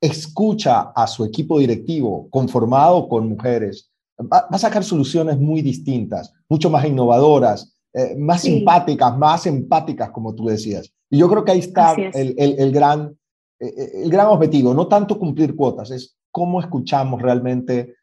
escucha 0.02 0.92
a 0.96 1.08
su 1.08 1.24
equipo 1.24 1.60
directivo 1.60 2.28
conformado 2.30 3.08
con 3.08 3.30
mujeres, 3.30 3.92
va, 4.20 4.48
a 4.50 4.58
sacar 4.58 4.84
soluciones 4.84 5.38
muy 5.38 5.62
distintas, 5.62 6.34
mucho 6.50 6.70
más 6.70 6.86
innovadoras, 6.86 7.78
eh, 7.94 8.16
más 8.18 8.42
simpáticas, 8.42 9.18
más 9.18 9.46
empáticas, 9.46 10.10
como 10.10 10.34
tú 10.34 10.48
decías. 10.48 10.92
Y 11.10 11.20
yo 11.20 11.30
creo 11.30 11.46
que 11.46 11.52
ahí 11.52 11.60
está 11.60 11.94
el, 11.94 12.36
el, 12.38 12.72
gran, 12.72 13.18
eh, 13.60 13.74
eh, 13.78 13.92
el 14.04 14.10
gran 14.10 14.28
objetivo, 14.28 14.74
no 14.74 14.88
tanto 14.88 15.20
cumplir 15.20 15.56
cuotas, 15.56 15.92
es 15.92 16.18
cómo 16.32 16.60
escuchamos 16.60 17.22
realmente 17.22 17.96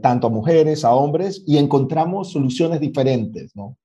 tanto 0.00 0.28
a 0.28 0.30
mujeres, 0.30 0.84
a 0.84 0.94
hombres, 0.94 1.42
y 1.48 1.58
encontramos 1.58 2.30
soluciones 2.30 2.78
diferentes, 2.78 3.56
¿no? 3.56 3.76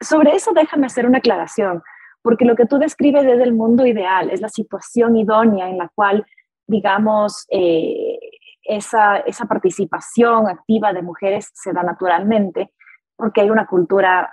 Sobre 0.00 0.34
eso 0.34 0.52
déjame 0.54 0.86
hacer 0.86 1.06
una 1.06 1.18
aclaración 1.18 1.82
porque 2.24 2.46
lo 2.46 2.56
que 2.56 2.64
tú 2.64 2.78
describes 2.78 3.26
es 3.26 3.38
el 3.38 3.52
mundo 3.52 3.84
ideal, 3.84 4.30
es 4.30 4.40
la 4.40 4.48
situación 4.48 5.14
idónea 5.14 5.68
en 5.68 5.76
la 5.76 5.90
cual, 5.94 6.24
digamos, 6.66 7.44
eh, 7.50 8.18
esa, 8.62 9.18
esa 9.18 9.44
participación 9.44 10.48
activa 10.48 10.94
de 10.94 11.02
mujeres 11.02 11.50
se 11.52 11.74
da 11.74 11.82
naturalmente, 11.82 12.72
porque 13.14 13.42
hay 13.42 13.50
una 13.50 13.66
cultura 13.66 14.32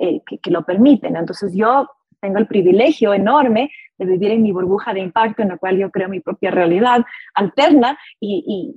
eh, 0.00 0.20
que, 0.26 0.50
lo 0.50 0.64
permite. 0.64 1.06
Entonces 1.06 1.54
yo 1.54 1.88
tengo 2.20 2.38
el 2.38 2.48
privilegio 2.48 3.14
enorme 3.14 3.70
de 3.98 4.04
vivir 4.04 4.32
en 4.32 4.42
mi 4.42 4.50
burbuja 4.50 4.92
de 4.92 5.00
impacto 5.00 5.42
en 5.42 5.50
la 5.50 5.58
cual 5.58 5.78
yo 5.78 5.92
creo 5.92 6.08
mi 6.08 6.18
propia 6.18 6.50
realidad 6.50 7.04
alterna 7.34 7.96
y, 8.18 8.74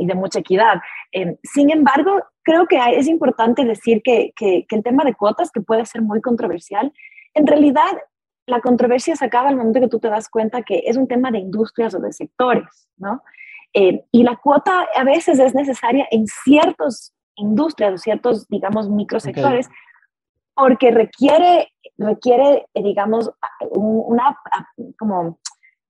y, 0.00 0.04
de 0.04 0.14
mucha 0.16 0.40
equidad. 0.40 0.80
Eh, 1.12 1.36
sin 1.44 1.70
embargo, 1.70 2.20
creo 2.42 2.66
que 2.66 2.76
es 2.96 3.06
importante 3.06 3.64
decir 3.64 4.02
que, 4.02 4.32
que, 4.34 4.66
que, 4.68 4.76
el 4.76 4.82
tema 4.82 5.04
de 5.04 5.14
cuotas, 5.14 5.52
que 5.52 5.60
puede 5.60 5.86
ser 5.86 6.02
muy 6.02 6.20
controversial, 6.20 6.92
en 7.34 7.46
realidad, 7.46 7.90
la 8.46 8.60
controversia 8.60 9.16
se 9.16 9.24
acaba 9.24 9.48
al 9.48 9.56
momento 9.56 9.80
que 9.80 9.88
tú 9.88 9.98
te 9.98 10.08
das 10.08 10.28
cuenta 10.28 10.62
que 10.62 10.82
es 10.86 10.96
un 10.96 11.08
tema 11.08 11.30
de 11.30 11.38
industrias 11.38 11.94
o 11.94 11.98
de 11.98 12.12
sectores, 12.12 12.88
¿no? 12.96 13.22
Eh, 13.72 14.04
y 14.12 14.22
la 14.22 14.36
cuota 14.36 14.86
a 14.94 15.04
veces 15.04 15.38
es 15.38 15.54
necesaria 15.54 16.06
en 16.10 16.26
ciertas 16.26 17.12
industrias 17.36 17.94
o 17.94 17.98
ciertos, 17.98 18.46
digamos, 18.48 18.88
microsectores, 18.88 19.68
porque 20.54 20.92
requiere, 20.92 21.72
requiere, 21.98 22.66
digamos, 22.74 23.32
una, 23.70 24.38
como, 24.96 25.40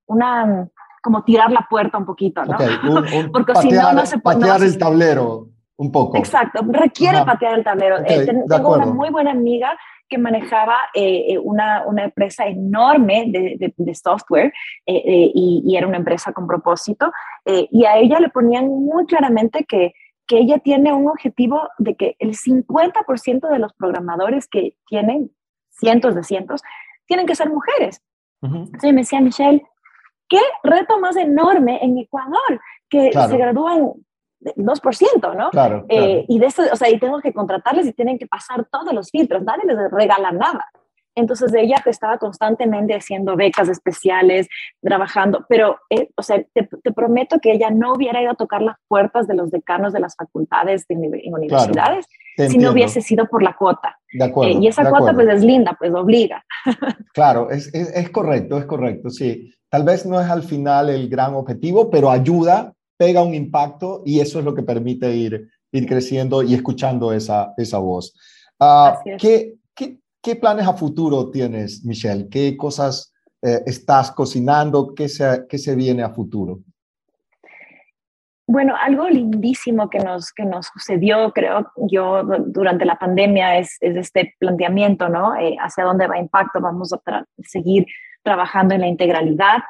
una, 0.06 0.70
como 1.02 1.24
tirar 1.24 1.52
la 1.52 1.66
puerta 1.68 1.98
un 1.98 2.06
poquito, 2.06 2.42
¿no? 2.44 2.56
porque 3.32 3.54
si 3.56 3.70
no, 3.70 3.92
no 3.92 4.06
se 4.06 4.18
puede... 4.18 4.40
Patear 4.40 4.62
el 4.62 4.78
tablero 4.78 5.48
un 5.76 5.92
poco. 5.92 6.16
Exacto, 6.16 6.60
requiere 6.66 7.22
patear 7.24 7.58
el 7.58 7.64
tablero. 7.64 7.98
Eh, 8.06 8.26
tengo 8.48 8.74
una 8.74 8.86
muy 8.86 9.10
buena 9.10 9.32
amiga 9.32 9.76
que 10.08 10.18
manejaba 10.18 10.76
eh, 10.94 11.32
eh, 11.32 11.38
una, 11.38 11.84
una, 11.86 12.04
empresa 12.04 12.46
enorme 12.46 13.26
de, 13.28 13.72
de, 13.76 13.94
software 13.94 14.52
eh, 14.86 15.30
y, 15.34 15.74
era 15.76 15.86
una 15.86 15.96
empresa 15.96 16.32
con 16.32 16.46
propósito 16.46 17.10
y 17.44 17.84
a 17.84 17.96
ella 17.98 18.20
le 18.20 18.28
ponían 18.28 18.68
muy 18.68 19.06
claramente 19.06 19.64
que, 19.64 19.92
que 20.26 20.38
ella 20.38 20.58
tiene 20.58 20.92
un 20.92 21.08
objetivo 21.08 21.68
de 21.78 21.94
que 21.94 22.16
el 22.18 22.36
50% 22.36 23.48
de 23.48 23.58
los 23.58 23.72
programadores 23.74 24.46
que 24.48 24.76
tienen, 24.86 25.30
cientos 25.70 26.14
de 26.14 26.22
cientos, 26.22 26.62
tienen 27.06 27.26
que 27.26 27.34
ser 27.34 27.50
mujeres. 27.50 28.00
Entonces 28.42 28.92
me 28.92 29.00
decía 29.00 29.22
Michelle, 29.22 29.62
qué 30.28 30.40
reto 30.62 31.00
más 31.00 31.16
enorme 31.16 31.78
en 31.82 31.96
Ecuador, 31.96 32.60
que 32.90 33.10
se 33.12 33.36
gradúan 33.38 33.92
2%, 34.56 35.36
¿no? 35.36 35.50
Claro, 35.50 35.86
eh, 35.88 36.24
y 36.28 36.38
de 36.38 36.46
eso, 36.46 36.62
o 36.72 36.76
sea, 36.76 36.90
y 36.90 36.98
tengo 36.98 37.20
que 37.20 37.32
contratarles 37.32 37.86
y 37.86 37.92
tienen 37.92 38.18
que 38.18 38.26
pasar 38.26 38.66
todos 38.70 38.92
los 38.92 39.10
filtros, 39.10 39.42
nadie 39.42 39.64
les 39.66 39.90
regala 39.90 40.32
nada. 40.32 40.66
Entonces 41.16 41.54
ella 41.54 41.76
estaba 41.86 42.18
constantemente 42.18 42.94
haciendo 42.94 43.36
becas 43.36 43.68
especiales, 43.68 44.48
trabajando, 44.82 45.46
pero, 45.48 45.78
eh, 45.88 46.10
o 46.16 46.22
sea, 46.22 46.42
te, 46.52 46.68
prometo 46.92 47.38
que 47.38 47.52
ella 47.52 47.70
no 47.70 47.92
hubiera 47.92 48.20
ido 48.20 48.32
a 48.32 48.34
tocar 48.34 48.62
las 48.62 48.76
puertas 48.88 49.28
de 49.28 49.34
los 49.34 49.50
decanos 49.50 49.92
de 49.92 50.00
las 50.00 50.16
facultades 50.16 50.86
de, 50.88 50.94
en 50.94 51.34
universidades 51.34 52.06
si 52.36 52.58
no 52.58 52.72
hubiese 52.72 53.00
sido 53.00 53.26
por 53.26 53.42
la 53.42 53.54
cuota. 53.54 53.98
De 54.12 54.24
acuerdo, 54.24 54.52
eh, 54.52 54.58
y 54.60 54.66
esa 54.66 54.88
cuota 54.88 55.12
pues 55.12 55.28
es 55.28 55.44
linda, 55.44 55.76
pues 55.78 55.92
obliga. 55.94 56.44
Claro, 57.12 57.48
es, 57.50 57.72
es, 57.72 57.94
es 57.94 58.10
correcto, 58.10 58.58
es 58.58 58.64
correcto, 58.64 59.08
sí. 59.08 59.54
Tal 59.68 59.84
vez 59.84 60.04
no 60.04 60.20
es 60.20 60.28
al 60.28 60.42
final 60.42 60.90
el 60.90 61.08
gran 61.08 61.34
objetivo, 61.34 61.90
pero 61.90 62.10
ayuda, 62.10 62.72
pega 62.96 63.22
un 63.22 63.34
impacto 63.34 64.02
y 64.04 64.20
eso 64.20 64.38
es 64.38 64.44
lo 64.44 64.54
que 64.54 64.62
permite 64.62 65.14
ir, 65.14 65.48
ir 65.72 65.86
creciendo 65.86 66.42
y 66.42 66.54
escuchando 66.54 67.12
esa, 67.12 67.52
esa 67.56 67.78
voz. 67.78 68.14
Uh, 68.58 69.16
¿qué, 69.18 69.54
qué, 69.74 69.98
qué, 70.22 70.36
planes 70.36 70.66
a 70.66 70.74
futuro 70.74 71.30
tienes, 71.30 71.84
Michelle? 71.84 72.28
¿Qué 72.28 72.56
cosas 72.56 73.12
eh, 73.42 73.62
estás 73.66 74.10
cocinando? 74.12 74.94
¿Qué 74.94 75.08
se, 75.08 75.44
¿Qué 75.48 75.58
se 75.58 75.74
viene 75.74 76.02
a 76.02 76.10
futuro? 76.10 76.60
Bueno, 78.46 78.74
algo 78.76 79.08
lindísimo 79.08 79.88
que 79.88 79.98
nos, 79.98 80.30
que 80.30 80.44
nos 80.44 80.66
sucedió, 80.66 81.32
creo 81.32 81.72
yo, 81.88 82.22
durante 82.46 82.84
la 82.84 82.98
pandemia 82.98 83.58
es, 83.58 83.78
es 83.80 83.96
este 83.96 84.34
planteamiento, 84.38 85.08
¿no? 85.08 85.34
Eh, 85.36 85.56
hacia 85.58 85.84
dónde 85.84 86.06
va 86.06 86.18
impacto, 86.18 86.60
vamos 86.60 86.92
a 86.92 87.24
seguir 87.38 87.86
trabajando 88.22 88.74
en 88.74 88.82
la 88.82 88.86
integralidad, 88.86 89.62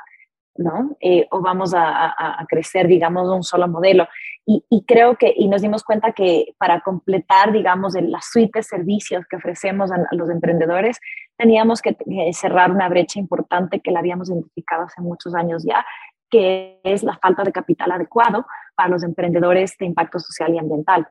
¿no? 0.56 0.96
Eh, 1.00 1.26
o 1.30 1.40
vamos 1.40 1.72
a, 1.76 2.44
crecer, 2.48 2.86
digamos, 2.86 3.28
un 3.28 3.42
solo 3.42 3.68
modelo. 3.68 4.06
Y, 4.46 4.84
creo 4.86 5.16
que, 5.16 5.32
y 5.34 5.48
nos 5.48 5.62
dimos 5.62 5.82
cuenta 5.82 6.12
que 6.12 6.54
para 6.58 6.80
completar, 6.80 7.52
digamos, 7.52 7.94
la 7.94 8.20
suite 8.20 8.58
de 8.58 8.62
servicios 8.62 9.24
que 9.28 9.36
ofrecemos 9.36 9.90
a, 9.90 10.06
los 10.12 10.30
emprendedores, 10.30 10.98
teníamos 11.36 11.80
que 11.80 11.96
cerrar 12.32 12.70
una 12.70 12.88
brecha 12.88 13.18
importante 13.18 13.80
que 13.80 13.90
la 13.90 14.00
habíamos 14.00 14.30
identificado 14.30 14.84
hace 14.84 15.00
muchos 15.00 15.34
años 15.34 15.64
ya, 15.66 15.84
que 16.30 16.80
es 16.84 17.02
la 17.02 17.16
falta 17.18 17.42
de 17.42 17.52
capital 17.52 17.92
adecuado 17.92 18.46
para 18.74 18.90
los 18.90 19.02
emprendedores 19.02 19.76
de 19.78 19.86
impacto 19.86 20.18
social 20.18 20.54
y 20.54 20.58
ambiental. 20.58 21.08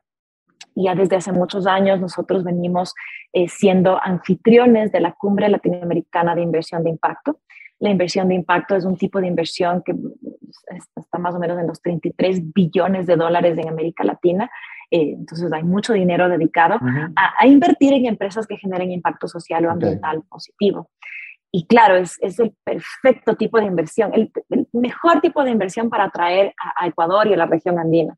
Ya 0.74 0.94
desde 0.94 1.16
hace 1.16 1.32
muchos 1.32 1.66
años 1.66 2.00
nosotros 2.00 2.44
venimos 2.44 2.94
eh, 3.32 3.48
siendo 3.48 4.00
anfitriones 4.02 4.92
de 4.92 5.00
la 5.00 5.12
Cumbre 5.12 5.48
Latinoamericana 5.48 6.34
de 6.34 6.42
Inversión 6.42 6.82
de 6.84 6.90
Impacto. 6.90 7.40
La 7.80 7.90
inversión 7.90 8.28
de 8.28 8.34
impacto 8.34 8.76
es 8.76 8.84
un 8.84 8.96
tipo 8.96 9.20
de 9.20 9.26
inversión 9.26 9.82
que 9.84 9.94
está 10.96 11.18
más 11.18 11.34
o 11.34 11.38
menos 11.38 11.58
en 11.58 11.66
los 11.66 11.82
33 11.82 12.52
billones 12.52 13.06
de 13.06 13.16
dólares 13.16 13.58
en 13.58 13.68
América 13.68 14.04
Latina. 14.04 14.50
Eh, 14.90 15.14
entonces 15.18 15.52
hay 15.52 15.64
mucho 15.64 15.92
dinero 15.92 16.28
dedicado 16.28 16.78
a, 17.16 17.46
invertir 17.46 17.92
en 17.92 18.06
empresas 18.06 18.46
que 18.46 18.56
generen 18.56 18.92
impacto 18.92 19.26
social 19.26 19.66
o 19.66 19.70
ambiental 19.70 20.22
positivo. 20.28 20.88
Y 21.50 21.66
claro, 21.66 21.96
es, 21.96 22.18
es, 22.20 22.40
el 22.40 22.52
perfecto 22.64 23.36
tipo 23.36 23.58
de 23.58 23.66
inversión, 23.66 24.12
el, 24.12 24.32
mejor 24.72 25.20
tipo 25.20 25.44
de 25.44 25.52
inversión 25.52 25.88
para 25.88 26.04
atraer 26.04 26.52
a, 26.58 26.86
Ecuador 26.86 27.28
y 27.28 27.34
a 27.34 27.36
la 27.36 27.46
región 27.46 27.78
andina. 27.78 28.16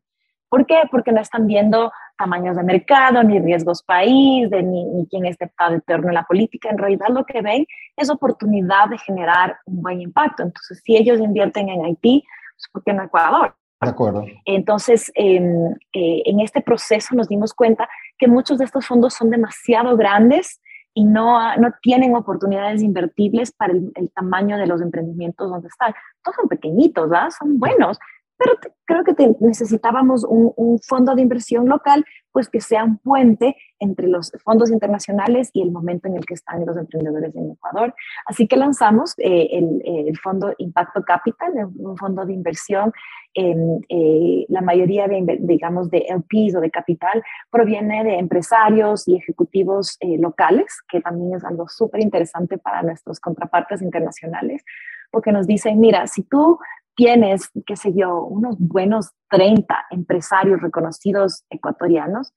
¿Por 0.49 0.65
qué? 0.65 0.81
Porque 0.89 1.11
no 1.11 1.21
están 1.21 1.47
viendo 1.47 1.91
tamaños 2.17 2.55
de 2.55 2.63
mercado, 2.63 3.23
ni 3.23 3.39
riesgos 3.39 3.83
país, 3.83 4.49
de, 4.49 4.63
ni, 4.63 4.85
ni 4.85 5.07
quién 5.07 5.25
está 5.25 5.49
de 5.69 5.81
turno 5.81 6.07
en 6.09 6.15
la 6.15 6.23
política. 6.23 6.69
En 6.69 6.77
realidad 6.77 7.07
lo 7.09 7.25
que 7.25 7.41
ven 7.41 7.65
es 7.95 8.09
oportunidad 8.09 8.89
de 8.89 8.97
generar 8.97 9.57
un 9.65 9.81
buen 9.81 10.01
impacto. 10.01 10.43
Entonces, 10.43 10.81
si 10.83 10.95
ellos 10.95 11.19
invierten 11.19 11.69
en 11.69 11.85
Haití, 11.85 12.23
pues 12.55 12.69
¿por 12.71 12.83
qué 12.83 12.93
no 12.93 13.03
Ecuador? 13.03 13.55
De 13.79 13.89
acuerdo. 13.89 14.25
Entonces, 14.45 15.11
em, 15.13 15.71
eh, 15.93 16.23
en 16.25 16.39
este 16.39 16.61
proceso 16.61 17.13
nos 17.15 17.27
dimos 17.27 17.53
cuenta 17.53 17.87
que 18.17 18.27
muchos 18.27 18.57
de 18.57 18.65
estos 18.65 18.87
fondos 18.87 19.13
son 19.13 19.29
demasiado 19.29 19.95
grandes 19.95 20.59
y 20.95 21.03
no, 21.03 21.55
no 21.57 21.71
tienen 21.83 22.15
oportunidades 22.15 22.81
invertibles 22.81 23.51
para 23.51 23.73
el, 23.73 24.11
tamaño 24.15 24.57
de 24.57 24.65
los 24.65 24.81
emprendimientos 24.81 25.47
donde 25.47 25.67
están. 25.67 25.93
Todos 26.23 26.37
son 26.37 26.47
pequeñitos, 26.47 27.07
¿verdad? 27.07 27.29
Son 27.37 27.59
buenos, 27.59 27.99
pero 28.37 28.53
creo 28.85 29.03
que 29.03 29.35
necesitábamos 29.39 30.23
un, 30.23 30.53
un, 30.55 30.79
fondo 30.79 31.15
de 31.15 31.21
inversión 31.21 31.67
local, 31.67 32.05
pues 32.31 32.49
que 32.49 32.61
sea 32.61 32.83
un 32.83 32.97
puente 32.99 33.55
entre 33.79 34.07
los 34.07 34.31
fondos 34.43 34.69
internacionales 34.69 35.49
y 35.53 35.61
el 35.61 35.71
momento 35.71 36.07
en 36.07 36.17
el 36.17 36.25
que 36.25 36.35
están 36.35 36.65
los 36.65 36.77
emprendedores 36.77 37.35
en 37.35 37.51
Ecuador. 37.51 37.93
Así 38.25 38.47
que 38.47 38.55
lanzamos 38.55 39.13
eh, 39.17 39.47
el, 39.51 39.81
el, 40.07 40.17
fondo 40.19 40.53
Impacto 40.59 41.01
Capital, 41.03 41.51
un 41.77 41.97
fondo 41.97 42.25
de 42.25 42.33
inversión. 42.33 42.91
Eh, 43.33 44.45
la 44.49 44.61
mayoría 44.61 45.07
de, 45.07 45.37
digamos, 45.41 45.89
de 45.89 46.05
LPs 46.09 46.55
o 46.55 46.59
de 46.59 46.71
capital 46.71 47.23
proviene 47.51 48.03
de 48.03 48.17
empresarios 48.17 49.07
y 49.07 49.15
ejecutivos 49.15 49.97
eh, 49.99 50.17
locales, 50.17 50.79
que 50.89 51.01
también 51.01 51.35
es 51.35 51.43
algo 51.43 51.67
súper 51.67 52.01
interesante 52.01 52.57
para 52.57 52.81
nuestros 52.83 53.19
contrapartes 53.19 53.81
internacionales, 53.81 54.63
porque 55.11 55.31
nos 55.31 55.45
dicen, 55.45 55.79
mira, 55.79 56.07
si 56.07 56.23
tú 56.23 56.59
tienes, 56.97 57.51
qué 57.65 57.77
sé 57.77 57.93
yo, 57.93 58.23
unos 58.23 58.57
buenos 58.59 59.11
30 59.29 59.85
empresarios 59.91 60.59
reconocidos 60.61 61.45
ecuatorianos, 61.49 62.33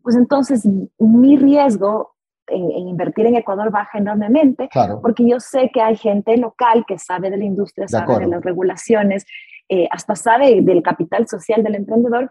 pues 0.00 0.14
entonces 0.14 0.66
mi 0.98 1.36
riesgo 1.36 2.14
en, 2.46 2.70
invertir 2.70 3.26
en 3.26 3.34
Ecuador 3.34 3.72
baja 3.72 3.98
enormemente, 3.98 4.68
porque 5.02 5.28
yo 5.28 5.40
sé 5.40 5.70
que 5.74 5.82
hay 5.82 5.96
gente 5.96 6.36
local 6.36 6.84
que 6.86 6.98
sabe 6.98 7.30
de 7.30 7.38
la 7.38 7.44
industria, 7.44 7.88
sabe 7.88 8.20
de 8.20 8.28
las 8.28 8.42
regulaciones, 8.42 9.26
eh, 9.68 9.88
hasta 9.90 10.14
sabe 10.14 10.62
del 10.62 10.82
capital 10.82 11.26
social 11.26 11.64
del 11.64 11.74
emprendedor 11.74 12.30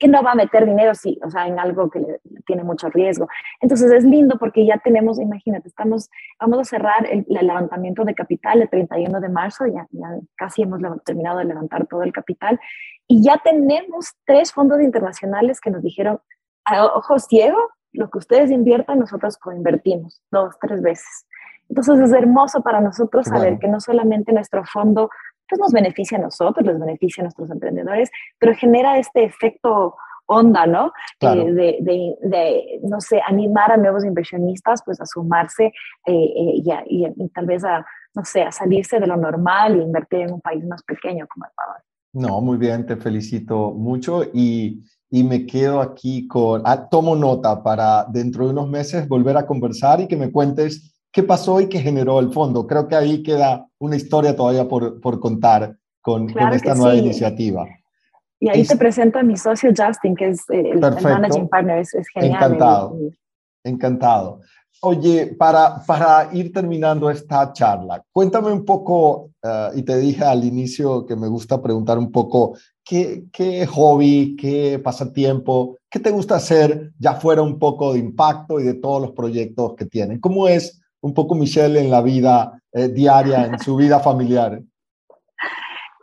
que 0.00 0.08
no 0.08 0.22
va 0.22 0.32
a 0.32 0.34
meter 0.34 0.64
dinero 0.64 0.94
sí, 0.94 1.20
o 1.22 1.30
sea, 1.30 1.46
en 1.46 1.60
algo 1.60 1.90
que 1.90 2.20
tiene 2.46 2.64
mucho 2.64 2.88
riesgo. 2.88 3.28
Entonces 3.60 3.92
es 3.92 4.02
lindo 4.02 4.38
porque 4.38 4.64
ya 4.64 4.78
tenemos, 4.78 5.20
imagínate, 5.20 5.68
estamos, 5.68 6.08
vamos 6.40 6.58
a 6.58 6.64
cerrar 6.64 7.06
el, 7.06 7.26
levantamiento 7.28 8.02
de 8.04 8.14
capital 8.14 8.62
el 8.62 8.70
31 8.70 9.20
de 9.20 9.28
marzo, 9.28 9.66
ya, 9.66 9.86
ya 9.90 10.08
casi 10.36 10.62
hemos 10.62 10.80
terminado 11.04 11.38
de 11.38 11.44
levantar 11.44 11.86
todo 11.86 12.02
el 12.02 12.12
capital 12.14 12.58
y 13.06 13.22
ya 13.22 13.40
tenemos 13.44 14.14
tres 14.24 14.52
fondos 14.52 14.80
internacionales 14.80 15.60
que 15.60 15.70
nos 15.70 15.82
dijeron, 15.82 16.18
a 16.64 16.86
ojo 16.86 17.18
ciego, 17.18 17.58
lo 17.92 18.08
que 18.08 18.18
ustedes 18.18 18.50
inviertan, 18.50 19.00
nosotros 19.00 19.36
coinvertimos 19.36 20.22
dos, 20.30 20.54
tres 20.60 20.80
veces. 20.80 21.26
Entonces 21.68 22.00
es 22.00 22.12
hermoso 22.12 22.62
para 22.62 22.80
nosotros 22.80 23.26
saber 23.26 23.58
que 23.58 23.68
no 23.68 23.80
solamente 23.80 24.32
nuestro 24.32 24.64
fondo 24.64 25.10
pues 25.50 25.60
nos 25.60 25.72
beneficia 25.72 26.16
a 26.16 26.22
nosotros, 26.22 26.64
les 26.64 26.78
beneficia 26.78 27.22
a 27.22 27.24
nuestros 27.24 27.50
emprendedores, 27.50 28.10
pero 28.38 28.54
genera 28.54 28.98
este 28.98 29.24
efecto 29.24 29.96
onda, 30.30 30.64
¿no? 30.66 30.92
Eh, 31.20 31.52
de, 31.52 31.78
de, 31.80 32.16
de, 32.22 32.80
no 32.84 33.00
sé, 33.00 33.20
animar 33.26 33.72
a 33.72 33.76
nuevos 33.76 34.04
inversionistas 34.04 34.80
pues 34.84 35.00
a 35.00 35.06
sumarse 35.06 35.66
eh, 35.66 35.72
eh, 36.12 36.62
y, 36.86 37.04
y, 37.06 37.28
tal 37.30 37.46
vez 37.46 37.64
a, 37.64 37.84
no 38.14 38.24
sé, 38.24 38.42
a 38.42 38.52
salirse 38.52 39.00
de 39.00 39.08
lo 39.08 39.16
normal 39.16 39.74
e 39.74 39.82
invertir 39.82 40.20
en 40.20 40.34
un 40.34 40.40
país 40.40 40.64
más 40.64 40.82
pequeño 40.84 41.26
como 41.26 41.46
Ecuador. 41.46 41.82
No, 42.12 42.40
muy 42.40 42.58
bien, 42.58 42.86
te 42.86 42.96
felicito 42.96 43.72
mucho 43.72 44.22
y, 44.32 44.84
y 45.10 45.24
me 45.24 45.46
quedo 45.46 45.80
aquí 45.80 46.28
con, 46.28 46.62
ah, 46.64 46.88
tomo 46.88 47.16
nota 47.16 47.62
para 47.62 48.04
dentro 48.04 48.44
de 48.44 48.52
unos 48.52 48.68
meses 48.68 49.08
volver 49.08 49.36
a 49.36 49.46
conversar 49.46 50.00
y 50.00 50.06
que 50.06 50.16
me 50.16 50.30
cuentes 50.30 51.02
qué 51.12 51.24
pasó 51.24 51.60
y 51.60 51.68
qué 51.68 51.80
generó 51.80 52.20
el 52.20 52.32
fondo. 52.32 52.66
Creo 52.66 52.86
que 52.86 52.94
ahí 52.94 53.22
queda 53.22 53.66
una 53.80 53.96
historia 53.96 54.36
todavía 54.36 54.68
por, 54.68 55.00
por 55.00 55.18
contar 55.18 55.76
con, 56.00 56.32
con 56.32 56.52
esta 56.52 56.74
nueva 56.74 56.94
iniciativa. 56.94 57.66
Y 58.38 58.48
ahí 58.48 58.64
te 58.64 58.76
presento 58.76 59.18
a 59.18 59.22
mi 59.22 59.36
socio 59.36 59.70
Justin, 59.76 60.14
que 60.14 60.28
es 60.28 60.40
eh, 60.50 60.70
el, 60.72 60.80
managing 60.80 61.48
partner, 61.48 61.78
es, 61.78 61.92
genial. 62.14 62.34
Encantado, 62.34 62.98
encantado. 63.64 64.40
Oye, 64.82 65.34
para, 65.38 65.82
para 65.86 66.30
ir 66.32 66.50
terminando 66.52 67.10
esta 67.10 67.52
charla, 67.52 68.02
cuéntame 68.12 68.50
un 68.50 68.64
poco, 68.64 69.32
eh, 69.42 69.68
y 69.74 69.82
te 69.82 69.98
dije 69.98 70.24
al 70.24 70.42
inicio 70.42 71.04
que 71.04 71.16
me 71.16 71.28
gusta 71.28 71.60
preguntar 71.60 71.98
un 71.98 72.10
poco, 72.10 72.56
¿qué, 72.82 73.24
¿qué 73.30 73.66
hobby, 73.66 74.36
qué 74.40 74.78
pasatiempo, 74.78 75.76
qué 75.90 76.00
te 76.00 76.10
gusta 76.10 76.36
hacer 76.36 76.92
ya 76.98 77.14
fuera 77.14 77.42
un 77.42 77.58
poco 77.58 77.92
de 77.92 77.98
impacto 77.98 78.58
y 78.58 78.64
de 78.64 78.74
todos 78.74 79.02
los 79.02 79.10
proyectos 79.12 79.74
que 79.74 79.84
tienen? 79.84 80.18
¿Cómo 80.18 80.48
es 80.48 80.79
un 81.02 81.14
poco 81.14 81.34
Michelle 81.34 81.80
en 81.80 81.90
la 81.90 82.02
vida 82.02 82.60
eh, 82.72 82.88
diaria, 82.88 83.46
en 83.46 83.58
su 83.58 83.76
vida 83.76 84.00
familiar? 84.00 84.60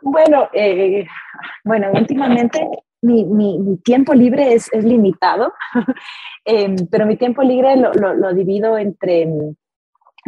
Bueno, 0.02 0.48
eh, 0.52 1.06
bueno, 1.64 1.90
últimamente 1.92 2.60
mi, 3.02 3.24
mi, 3.24 3.76
tiempo 3.78 4.14
libre 4.14 4.54
es, 4.54 4.72
es 4.72 4.84
limitado, 4.84 5.52
em, 6.44 6.76
pero 6.90 7.06
mi 7.06 7.16
tiempo 7.16 7.42
libre 7.42 7.76
lo, 7.76 7.92
lo, 7.92 8.34
divido 8.34 8.76
entre, 8.78 9.22
em, 9.22 9.54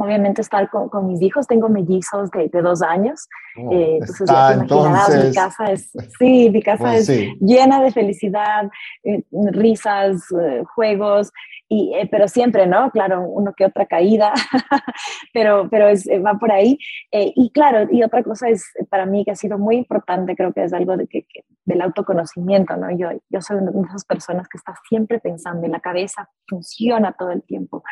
obviamente, 0.00 0.40
estar 0.40 0.68
con, 0.70 0.88
con, 0.88 1.06
mis 1.06 1.20
hijos. 1.22 1.46
Tengo 1.46 1.68
mellizos 1.68 2.30
de, 2.30 2.48
de 2.48 2.62
dos 2.62 2.82
años. 2.82 3.28
Oh, 3.56 3.72
eh, 3.72 3.98
entonces, 4.00 4.28
ya 4.28 4.58
te 4.58 4.74
imaginarás, 4.74 5.24
mi 5.24 5.34
casa 5.34 5.72
es, 5.72 5.90
sí, 6.18 6.50
mi 6.50 6.62
casa 6.62 6.96
es 6.96 7.08
llena 7.40 7.82
de 7.82 7.90
felicidad, 7.90 8.70
risas, 9.32 10.22
juegos. 10.74 11.30
Eh, 11.72 12.08
pero 12.10 12.26
siempre, 12.26 12.66
¿no? 12.66 12.90
Claro, 12.90 13.22
uno 13.22 13.54
que 13.56 13.64
otra 13.64 13.86
caída, 13.86 14.32
pero, 15.32 15.68
pero 15.70 15.88
es, 15.88 16.04
eh, 16.08 16.18
va 16.18 16.34
por 16.34 16.50
ahí. 16.50 16.76
Eh, 17.12 17.32
y 17.36 17.52
claro, 17.52 17.86
y 17.92 18.02
otra 18.02 18.24
cosa 18.24 18.48
es 18.48 18.64
para 18.88 19.06
mí 19.06 19.24
que 19.24 19.30
ha 19.30 19.36
sido 19.36 19.56
muy 19.56 19.76
importante, 19.76 20.34
creo 20.34 20.52
que 20.52 20.64
es 20.64 20.72
algo 20.72 20.96
de 20.96 21.06
que, 21.06 21.26
del 21.64 21.80
autoconocimiento, 21.82 22.76
¿no? 22.76 22.90
Yo, 22.90 23.10
yo 23.28 23.40
soy 23.40 23.58
una 23.58 23.70
de 23.70 23.88
esas 23.88 24.04
personas 24.04 24.48
que 24.48 24.58
está 24.58 24.74
siempre 24.88 25.20
pensando 25.20 25.64
en 25.64 25.70
la 25.70 25.78
cabeza, 25.78 26.28
funciona 26.48 27.14
todo 27.16 27.30
el 27.30 27.44
tiempo. 27.44 27.84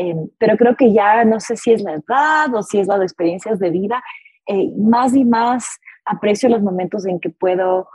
Em, 0.00 0.28
pero 0.38 0.56
creo 0.56 0.76
que 0.76 0.92
ya 0.92 1.24
no 1.24 1.40
sé 1.40 1.56
si 1.56 1.72
es 1.72 1.82
la 1.82 1.94
edad 1.94 2.54
o 2.54 2.62
si 2.62 2.78
es 2.78 2.86
las 2.86 3.02
experiencias 3.02 3.58
de 3.58 3.70
vida, 3.70 4.00
eh, 4.46 4.70
más 4.78 5.12
y 5.16 5.24
más 5.24 5.80
aprecio 6.04 6.48
los 6.48 6.62
momentos 6.62 7.04
en 7.04 7.18
que 7.18 7.30
puedo 7.30 7.88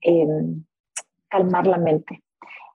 em, 0.00 0.64
calmar 1.28 1.66
la 1.66 1.76
mente. 1.76 2.22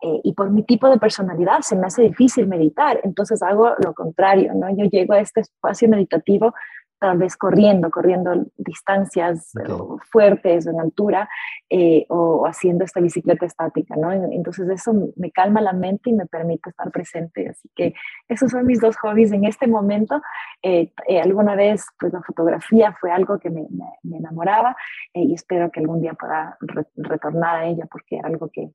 Eh, 0.03 0.21
y 0.23 0.33
por 0.33 0.51
mi 0.51 0.61
tipo 0.61 0.87
de 0.89 0.99
personalidad 0.99 1.61
se 1.61 1.75
me 1.75 1.87
hace 1.87 2.03
difícil 2.03 2.45
meditar, 2.47 2.99
entonces 3.03 3.41
hago 3.41 3.71
lo 3.83 3.95
contrario, 3.95 4.53
¿no? 4.53 4.69
Yo 4.69 4.85
llego 4.85 5.13
a 5.13 5.21
este 5.21 5.41
espacio 5.41 5.89
meditativo 5.89 6.53
tal 6.99 7.17
vez 7.17 7.37
corriendo, 7.37 7.89
corriendo 7.91 8.45
distancias 8.57 9.55
eh, 9.55 9.67
fuertes 10.11 10.65
en 10.67 10.79
altura 10.79 11.29
eh, 11.69 12.05
o 12.09 12.45
haciendo 12.47 12.83
esta 12.83 12.99
bicicleta 12.99 13.45
estática, 13.45 13.95
¿no? 13.95 14.11
Entonces 14.11 14.67
eso 14.69 14.93
me 15.15 15.31
calma 15.31 15.61
la 15.61 15.73
mente 15.73 16.09
y 16.09 16.13
me 16.13 16.25
permite 16.25 16.69
estar 16.69 16.91
presente. 16.91 17.49
Así 17.49 17.69
que 17.75 17.93
esos 18.27 18.51
son 18.51 18.65
mis 18.65 18.79
dos 18.79 18.97
hobbies 18.97 19.31
en 19.31 19.45
este 19.45 19.67
momento. 19.67 20.21
Eh, 20.61 20.91
alguna 21.23 21.55
vez, 21.55 21.85
pues 21.99 22.13
la 22.13 22.21
fotografía 22.21 22.95
fue 22.99 23.11
algo 23.11 23.39
que 23.39 23.49
me, 23.49 23.67
me, 24.03 24.17
enamoraba 24.17 24.75
y 25.13 25.33
espero 25.33 25.69
que 25.69 25.79
algún 25.79 26.01
día 26.01 26.13
pueda 26.13 26.57
retornar 26.95 27.57
a 27.57 27.65
ella 27.67 27.85
porque 27.89 28.17
era 28.17 28.27
algo 28.27 28.49
que, 28.51 28.71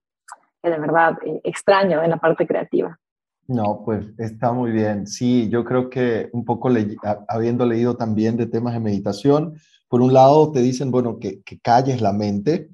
que 0.63 0.71
de 0.71 0.79
verdad 0.79 1.19
extraño 1.43 2.03
en 2.03 2.11
la 2.11 2.19
parte 2.19 2.47
creativa. 2.47 2.99
No, 3.49 3.83
pues 3.85 4.07
está 4.19 4.53
muy 4.53 4.71
bien. 4.71 5.07
Sí, 5.07 5.49
yo 5.51 5.65
creo 5.65 5.91
que 5.91 6.29
un 6.33 6.45
poco 6.45 6.71
habiendo 7.29 7.67
leído 7.67 7.97
también 7.97 8.37
de 8.37 8.47
temas 8.47 8.75
de 8.75 8.81
meditación, 8.81 9.55
por 9.89 10.01
un 10.01 10.13
lado 10.13 10.53
te 10.53 10.63
dicen, 10.63 10.91
bueno, 10.91 11.19
que, 11.19 11.43
calles 11.63 12.01
la 12.01 12.13
mente, 12.13 12.71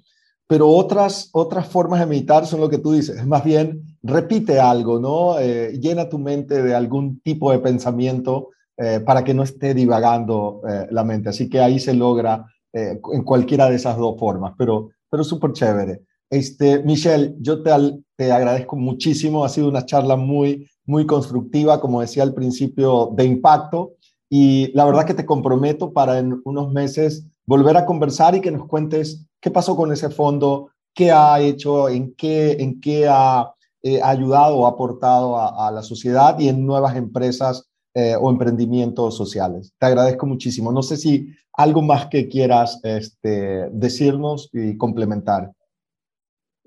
pero 0.46 0.68
otras, 0.68 1.30
otras 1.32 1.66
formas 1.66 2.00
de 2.00 2.06
meditar 2.06 2.46
son 2.46 2.60
lo 2.60 2.68
que 2.68 2.78
tú 2.78 2.92
dices, 2.92 3.16
es 3.16 3.26
más 3.26 3.44
bien 3.44 3.82
repite 4.02 4.60
algo, 4.60 5.00
¿no? 5.00 5.38
Eh, 5.40 5.78
llena 5.80 6.08
tu 6.08 6.18
mente 6.18 6.62
de 6.62 6.74
algún 6.74 7.20
tipo 7.20 7.50
de 7.50 7.58
pensamiento 7.58 8.50
eh, 8.76 9.00
para 9.04 9.24
que 9.24 9.34
no 9.34 9.42
esté 9.42 9.74
divagando 9.74 10.60
eh, 10.68 10.86
la 10.90 11.02
mente. 11.02 11.30
Así 11.30 11.48
que 11.48 11.60
ahí 11.60 11.80
se 11.80 11.94
logra 11.94 12.46
en 12.72 13.24
cualquiera 13.24 13.68
de 13.68 13.76
esas 13.76 13.96
dos 13.96 14.16
formas, 14.20 14.52
pero, 14.56 14.90
pero 15.10 15.24
súper 15.24 15.52
chévere. 15.52 16.02
Este, 16.30 16.82
Michelle, 16.82 17.34
yo 17.40 17.62
te, 17.62 17.70
te 18.16 18.32
agradezco 18.32 18.76
muchísimo. 18.76 19.44
Ha 19.44 19.48
sido 19.48 19.68
una 19.68 19.86
charla 19.86 20.16
muy, 20.16 20.68
muy 20.84 21.06
constructiva, 21.06 21.80
como 21.80 22.00
decía 22.00 22.22
al 22.22 22.34
principio, 22.34 23.10
de 23.14 23.24
impacto. 23.24 23.94
Y 24.30 24.70
la 24.74 24.84
verdad 24.84 25.06
que 25.06 25.14
te 25.14 25.24
comprometo 25.24 25.92
para 25.92 26.18
en 26.18 26.40
unos 26.44 26.70
meses 26.72 27.26
volver 27.46 27.76
a 27.76 27.86
conversar 27.86 28.34
y 28.34 28.40
que 28.40 28.50
nos 28.50 28.66
cuentes 28.66 29.26
qué 29.40 29.50
pasó 29.50 29.74
con 29.74 29.90
ese 29.90 30.10
fondo, 30.10 30.70
qué 30.94 31.10
ha 31.10 31.40
hecho, 31.40 31.88
en 31.88 32.14
qué, 32.14 32.52
en 32.60 32.80
qué 32.80 33.08
ha 33.08 33.52
eh, 33.82 34.02
ayudado 34.02 34.56
o 34.56 34.66
aportado 34.66 35.38
a, 35.38 35.70
la 35.70 35.82
sociedad 35.82 36.38
y 36.38 36.48
en 36.48 36.66
nuevas 36.66 36.96
empresas 36.96 37.68
eh, 37.94 38.16
o 38.20 38.28
emprendimientos 38.28 39.16
sociales. 39.16 39.72
Te 39.78 39.86
agradezco 39.86 40.26
muchísimo. 40.26 40.72
No 40.72 40.82
sé 40.82 40.96
si 40.96 41.28
algo 41.54 41.80
más 41.80 42.06
que 42.06 42.28
quieras 42.28 42.80
este, 42.82 43.70
decirnos 43.70 44.50
y 44.52 44.76
complementar. 44.76 45.52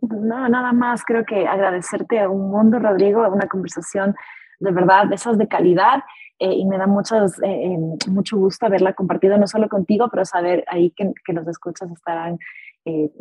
No, 0.02 0.49
nada 0.49 0.74
más, 0.74 1.04
creo 1.06 1.26
que 1.26 1.47
agradecerte 1.47 2.20
a 2.20 2.30
un 2.30 2.49
mundo, 2.49 2.80
Rodrigo, 2.80 3.28
una 3.28 3.47
conversación 3.47 4.16
de 4.60 4.72
verdad, 4.72 5.08
de 5.08 5.16
esas 5.16 5.38
de 5.38 5.47
calidad, 5.47 6.04
eh, 6.39 6.54
y 6.54 6.66
me 6.66 6.78
da 6.78 6.88
muchos, 6.88 7.41
eh, 7.43 7.78
mucho 8.08 8.38
gusto 8.38 8.66
haberla 8.66 8.93
compartido 8.93 9.38
no 9.38 9.47
solo 9.47 9.70
contigo, 9.70 10.08
pero 10.10 10.26
saber 10.26 10.64
ahí 10.68 10.91
que, 10.91 11.14
que 11.24 11.34
los 11.34 11.47
escuchas 11.47 11.91
estarán 11.91 12.39
eh, 12.84 13.12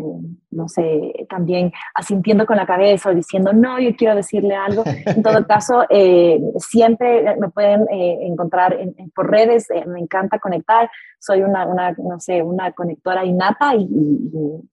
no 0.50 0.68
sé, 0.68 1.26
también 1.28 1.70
asintiendo 1.94 2.46
con 2.46 2.56
la 2.56 2.66
cabeza 2.66 3.10
o 3.10 3.14
diciendo, 3.14 3.52
no, 3.52 3.78
yo 3.78 3.94
quiero 3.94 4.14
decirle 4.14 4.54
algo. 4.54 4.84
En 5.06 5.22
todo 5.22 5.46
caso, 5.46 5.84
eh, 5.90 6.40
siempre 6.58 7.36
me 7.36 7.50
pueden 7.50 7.82
eh, 7.90 8.18
encontrar 8.22 8.78
por 9.14 9.30
redes, 9.30 9.68
me 9.86 10.00
encanta 10.00 10.38
conectar, 10.38 10.90
soy 11.18 11.42
una, 11.42 11.66
una, 11.66 11.92
no 11.92 12.18
sé, 12.20 12.42
una 12.42 12.72
conectora 12.72 13.24
innata 13.24 13.74
y, 13.74 13.86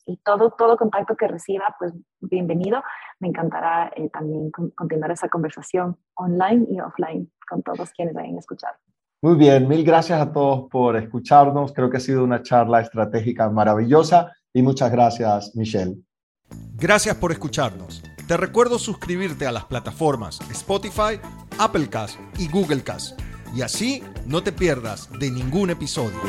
y, 0.06 0.18
todo, 0.24 0.52
todo 0.52 0.78
contacto 0.78 1.16
que 1.16 1.28
reciba, 1.28 1.76
pues 1.78 1.94
bienvenido. 2.22 2.82
Me 3.20 3.28
encantará 3.28 3.92
también 4.14 4.52
continuar 4.52 5.12
esa 5.12 5.28
conversación 5.28 5.98
online 6.16 6.66
y 6.70 6.80
offline 6.80 7.30
con 7.50 7.62
todos 7.64 7.92
quienes 7.92 8.14
vayan 8.14 8.36
a 8.36 8.40
escuchar. 8.40 8.72
Muy 9.22 9.36
bien, 9.36 9.68
mil 9.68 9.84
gracias 9.84 10.22
a 10.22 10.32
todos 10.32 10.70
por 10.70 10.96
escucharnos. 10.96 11.74
Creo 11.74 11.90
que 11.90 11.98
ha 11.98 12.00
sido 12.00 12.24
una 12.24 12.44
charla 12.44 12.82
estratégica 12.82 13.50
maravillosa 13.50 14.32
y 14.54 14.62
muchas 14.62 14.92
gracias, 14.92 15.56
Michelle. 15.56 15.98
Gracias 16.74 17.16
por 17.16 17.32
escucharnos. 17.32 18.04
Te 18.28 18.38
recuerdo 18.38 18.78
suscribirte 18.78 19.48
a 19.48 19.52
las 19.52 19.66
plataformas 19.66 20.40
Spotify, 20.52 21.20
Apple 21.58 21.90
Cast 21.90 22.20
y 22.38 22.48
Google 22.50 22.84
Cast. 22.84 23.20
Y 23.56 23.62
así 23.62 24.04
no 24.26 24.44
te 24.44 24.52
pierdas 24.52 25.10
de 25.20 25.32
ningún 25.32 25.70
episodio. 25.70 26.20